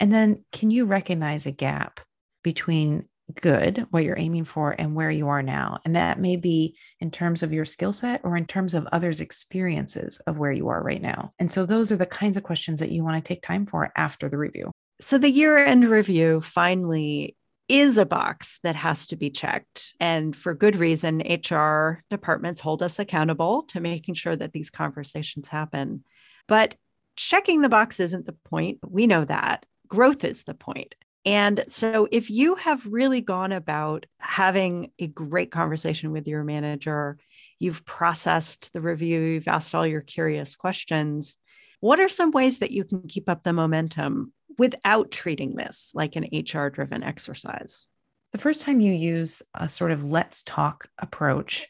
And 0.00 0.11
then 0.11 0.44
can 0.50 0.70
you 0.70 0.87
recognize 0.87 1.44
a 1.44 1.52
gap 1.52 2.00
between 2.42 3.07
good, 3.34 3.86
what 3.90 4.04
you're 4.04 4.18
aiming 4.18 4.44
for, 4.44 4.74
and 4.78 4.94
where 4.94 5.10
you 5.10 5.28
are 5.28 5.42
now? 5.42 5.78
And 5.84 5.96
that 5.96 6.20
may 6.20 6.36
be 6.36 6.76
in 7.00 7.10
terms 7.10 7.42
of 7.42 7.52
your 7.52 7.64
skill 7.64 7.92
set 7.92 8.20
or 8.24 8.36
in 8.36 8.46
terms 8.46 8.74
of 8.74 8.86
others' 8.92 9.20
experiences 9.20 10.20
of 10.26 10.38
where 10.38 10.52
you 10.52 10.68
are 10.68 10.82
right 10.82 11.02
now. 11.02 11.32
And 11.38 11.50
so 11.50 11.66
those 11.66 11.90
are 11.92 11.96
the 11.96 12.06
kinds 12.06 12.36
of 12.36 12.42
questions 12.42 12.80
that 12.80 12.92
you 12.92 13.04
want 13.04 13.22
to 13.22 13.28
take 13.28 13.42
time 13.42 13.66
for 13.66 13.92
after 13.96 14.28
the 14.28 14.38
review. 14.38 14.70
So 15.00 15.18
the 15.18 15.30
year 15.30 15.58
end 15.58 15.84
review 15.84 16.40
finally 16.40 17.36
is 17.68 17.98
a 17.98 18.06
box 18.06 18.60
that 18.62 18.76
has 18.76 19.08
to 19.08 19.16
be 19.16 19.30
checked. 19.30 19.94
And 19.98 20.34
for 20.34 20.54
good 20.54 20.76
reason, 20.76 21.18
HR 21.18 22.04
departments 22.10 22.60
hold 22.60 22.82
us 22.82 22.98
accountable 22.98 23.62
to 23.64 23.80
making 23.80 24.14
sure 24.14 24.36
that 24.36 24.52
these 24.52 24.70
conversations 24.70 25.48
happen. 25.48 26.04
But 26.46 26.76
checking 27.16 27.60
the 27.60 27.68
box 27.68 27.98
isn't 27.98 28.26
the 28.26 28.36
point. 28.44 28.78
We 28.86 29.06
know 29.06 29.24
that. 29.24 29.66
Growth 29.88 30.24
is 30.24 30.44
the 30.44 30.54
point. 30.54 30.94
And 31.26 31.64
so, 31.66 32.06
if 32.12 32.30
you 32.30 32.54
have 32.54 32.86
really 32.86 33.20
gone 33.20 33.50
about 33.50 34.06
having 34.20 34.92
a 35.00 35.08
great 35.08 35.50
conversation 35.50 36.12
with 36.12 36.28
your 36.28 36.44
manager, 36.44 37.18
you've 37.58 37.84
processed 37.84 38.72
the 38.72 38.80
review, 38.80 39.20
you've 39.20 39.48
asked 39.48 39.74
all 39.74 39.86
your 39.86 40.02
curious 40.02 40.54
questions, 40.54 41.36
what 41.80 41.98
are 41.98 42.08
some 42.08 42.30
ways 42.30 42.60
that 42.60 42.70
you 42.70 42.84
can 42.84 43.02
keep 43.08 43.28
up 43.28 43.42
the 43.42 43.52
momentum 43.52 44.32
without 44.56 45.10
treating 45.10 45.56
this 45.56 45.90
like 45.94 46.14
an 46.14 46.28
HR 46.32 46.68
driven 46.68 47.02
exercise? 47.02 47.88
The 48.32 48.38
first 48.38 48.60
time 48.60 48.80
you 48.80 48.92
use 48.92 49.42
a 49.52 49.68
sort 49.68 49.90
of 49.90 50.08
let's 50.08 50.44
talk 50.44 50.88
approach, 50.98 51.66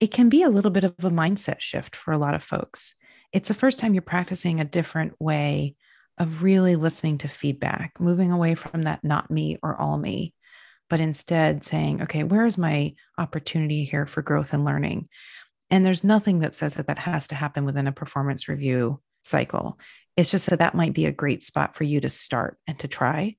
it 0.00 0.10
can 0.10 0.28
be 0.28 0.42
a 0.42 0.50
little 0.50 0.72
bit 0.72 0.84
of 0.84 0.94
a 0.98 1.10
mindset 1.10 1.60
shift 1.60 1.94
for 1.94 2.12
a 2.12 2.18
lot 2.18 2.34
of 2.34 2.42
folks. 2.42 2.94
It's 3.32 3.48
the 3.48 3.54
first 3.54 3.78
time 3.78 3.94
you're 3.94 4.02
practicing 4.02 4.60
a 4.60 4.64
different 4.64 5.14
way 5.20 5.76
of 6.18 6.42
really 6.42 6.76
listening 6.76 7.18
to 7.18 7.28
feedback, 7.28 7.92
moving 8.00 8.32
away 8.32 8.54
from 8.54 8.82
that 8.82 9.04
not 9.04 9.30
me 9.30 9.58
or 9.62 9.76
all 9.76 9.98
me, 9.98 10.34
but 10.88 11.00
instead 11.00 11.64
saying, 11.64 12.02
okay, 12.02 12.22
where 12.22 12.46
is 12.46 12.56
my 12.56 12.94
opportunity 13.18 13.84
here 13.84 14.06
for 14.06 14.22
growth 14.22 14.52
and 14.52 14.64
learning? 14.64 15.08
And 15.70 15.84
there's 15.84 16.04
nothing 16.04 16.40
that 16.40 16.54
says 16.54 16.74
that 16.74 16.86
that 16.86 16.98
has 17.00 17.28
to 17.28 17.34
happen 17.34 17.64
within 17.64 17.86
a 17.86 17.92
performance 17.92 18.48
review 18.48 19.00
cycle. 19.24 19.78
It's 20.16 20.30
just 20.30 20.48
that 20.50 20.60
that 20.60 20.74
might 20.74 20.94
be 20.94 21.06
a 21.06 21.12
great 21.12 21.42
spot 21.42 21.74
for 21.74 21.84
you 21.84 22.00
to 22.00 22.08
start 22.08 22.56
and 22.66 22.78
to 22.78 22.88
try. 22.88 23.36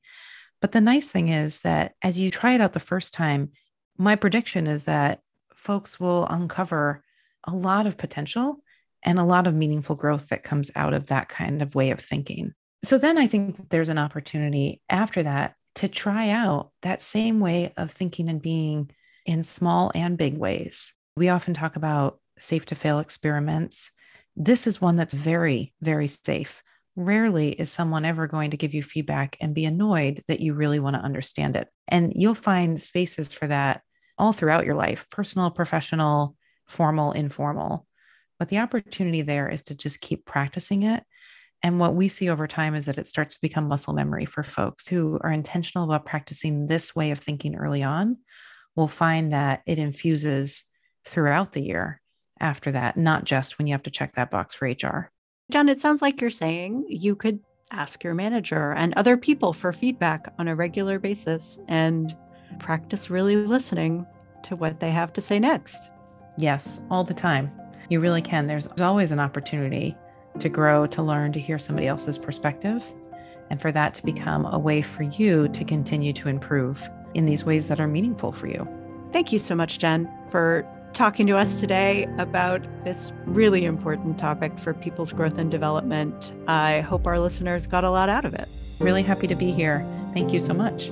But 0.62 0.72
the 0.72 0.82
nice 0.82 1.08
thing 1.08 1.30
is 1.30 1.62
that 1.62 1.94
as 2.02 2.20
you 2.20 2.30
try 2.30 2.54
it 2.54 2.62
out 2.62 2.74
the 2.74 2.80
first 2.80 3.14
time, 3.14 3.52
my 3.98 4.16
prediction 4.16 4.68
is 4.68 4.84
that 4.84 5.22
folks 5.56 6.00
will 6.00 6.28
uncover 6.28 7.04
a 7.46 7.56
lot 7.56 7.88
of 7.88 7.98
potential 7.98 8.64
and 9.04 9.18
a 9.18 9.24
lot 9.24 9.48
of 9.48 9.56
meaningful 9.56 9.96
growth 9.96 10.30
that 10.30 10.44
comes 10.44 10.72
out 10.76 10.94
of 10.94 11.08
that 11.08 11.30
kind 11.30 11.62
of 11.62 11.76
way 11.76 11.92
of 11.92 12.00
thinking. 12.00 12.54
So 12.84 12.98
then 12.98 13.18
I 13.18 13.28
think 13.28 13.70
there's 13.70 13.90
an 13.90 13.98
opportunity 13.98 14.82
after 14.90 15.24
that 15.24 15.56
to 15.76 15.88
try 15.88 16.30
out 16.30 16.72
that 16.82 17.02
same 17.02 17.40
way 17.40 17.74
of 17.78 17.92
thinking 17.92 18.30
and 18.30 18.42
being 18.42 18.90
in 19.26 19.44
small 19.44 19.92
and 19.94 20.18
big 20.18 20.38
ways. 20.38 20.94
We 21.16 21.30
often 21.30 21.54
talk 21.54 21.76
about 21.76 22.20
safe 22.40 22.66
to 22.68 22.76
fail 22.76 23.00
experiments. 23.00 23.92
This 24.36 24.68
is 24.68 24.82
one 24.82 24.96
that's 24.96 25.14
very, 25.14 25.74
very 25.82 26.08
safe. 26.08 26.64
Rarely 26.96 27.52
is 27.52 27.72
someone 27.72 28.06
ever 28.06 28.28
going 28.28 28.52
to 28.52 28.58
give 28.58 28.74
you 28.74 28.82
feedback 28.82 29.38
and 29.40 29.54
be 29.54 29.66
annoyed 29.66 30.24
that 30.28 30.40
you 30.40 30.54
really 30.54 30.80
want 30.80 30.96
to 30.96 31.02
understand 31.02 31.56
it. 31.56 31.68
And 31.88 32.14
you'll 32.16 32.36
find 32.36 32.80
spaces 32.80 33.34
for 33.34 33.48
that 33.48 33.82
all 34.18 34.34
throughout 34.34 34.66
your 34.66 34.76
life 34.76 35.08
personal, 35.12 35.52
professional, 35.52 36.36
formal, 36.68 37.12
informal. 37.12 37.86
But 38.40 38.50
the 38.50 38.60
opportunity 38.60 39.22
there 39.24 39.50
is 39.50 39.64
to 39.64 39.76
just 39.76 40.02
keep 40.02 40.26
practicing 40.26 40.84
it. 40.84 41.04
And 41.64 41.80
what 41.80 41.96
we 41.96 42.08
see 42.08 42.30
over 42.30 42.48
time 42.48 42.76
is 42.76 42.86
that 42.86 42.98
it 42.98 43.08
starts 43.08 43.36
to 43.36 43.42
become 43.42 43.68
muscle 43.68 43.94
memory 43.94 44.26
for 44.26 44.44
folks 44.44 44.88
who 44.88 45.20
are 45.22 45.32
intentional 45.32 45.86
about 45.86 46.06
practicing 46.06 46.68
this 46.68 46.96
way 46.96 47.12
of 47.12 47.20
thinking 47.20 47.56
early 47.56 47.84
on. 47.84 48.18
Will 48.76 48.88
find 48.88 49.34
that 49.34 49.64
it 49.66 49.80
infuses 49.80 50.66
throughout 51.04 51.52
the 51.52 51.64
year 51.64 52.00
after 52.40 52.72
that, 52.72 52.96
not 52.96 53.24
just 53.24 53.58
when 53.58 53.66
you 53.66 53.74
have 53.74 53.84
to 53.84 53.92
check 53.92 54.14
that 54.14 54.30
box 54.30 54.54
for 54.54 54.68
HR. 54.68 55.12
Jen, 55.52 55.70
it 55.70 55.82
sounds 55.82 56.02
like 56.02 56.22
you're 56.22 56.30
saying 56.30 56.86
you 56.88 57.16
could 57.16 57.40
ask 57.72 58.04
your 58.04 58.14
manager 58.14 58.74
and 58.74 58.94
other 58.94 59.18
people 59.18 59.52
for 59.52 59.74
feedback 59.74 60.32
on 60.38 60.48
a 60.48 60.56
regular 60.56 61.00
basis 61.00 61.60
and 61.68 62.16
practice 62.60 63.10
really 63.10 63.36
listening 63.36 64.06
to 64.44 64.56
what 64.56 64.80
they 64.80 64.92
have 64.92 65.12
to 65.14 65.22
say 65.22 65.40
next. 65.40 65.90
Yes, 66.38 66.82
all 66.92 67.04
the 67.04 67.14
time. 67.14 67.50
You 67.90 68.00
really 68.00 68.22
can. 68.22 68.46
There's 68.46 68.68
always 68.80 69.12
an 69.12 69.20
opportunity 69.20 69.96
to 70.40 70.50
grow, 70.50 70.86
to 70.88 71.02
learn, 71.02 71.32
to 71.34 71.40
hear 71.40 71.60
somebody 71.60 71.88
else's 71.88 72.18
perspective, 72.18 72.94
and 73.50 73.62
for 73.62 73.72
that 73.72 73.94
to 73.96 74.06
become 74.06 74.46
a 74.46 74.60
way 74.60 74.82
for 74.82 75.04
you 75.04 75.48
to 75.50 75.64
continue 75.64 76.14
to 76.14 76.30
improve 76.30 76.88
in 77.14 77.26
these 77.26 77.46
ways 77.46 77.68
that 77.68 77.80
are 77.80 77.88
meaningful 77.88 78.32
for 78.32 78.48
you. 78.48 78.68
Thank 79.12 79.32
you 79.32 79.40
so 79.40 79.56
much, 79.56 79.80
Jen, 79.80 80.10
for 80.30 80.68
talking 80.94 81.28
to 81.28 81.38
us 81.38 81.60
today 81.60 82.08
about 82.18 82.62
this 82.84 83.12
really 83.26 83.66
important 83.66 84.18
topic 84.18 84.58
for 84.60 84.74
people's 84.74 85.12
growth 85.12 85.38
and 85.38 85.52
development. 85.52 86.34
I 86.48 86.82
hope 86.82 87.08
our 87.08 87.20
listeners 87.20 87.68
got 87.68 87.84
a 87.84 87.92
lot 87.92 88.10
out 88.10 88.26
of 88.26 88.34
it. 88.34 88.48
Really 88.80 89.04
happy 89.04 89.28
to 89.28 89.36
be 89.36 89.52
here. 89.52 89.86
Thank 90.14 90.34
you 90.34 90.40
so 90.40 90.54
much. 90.54 90.92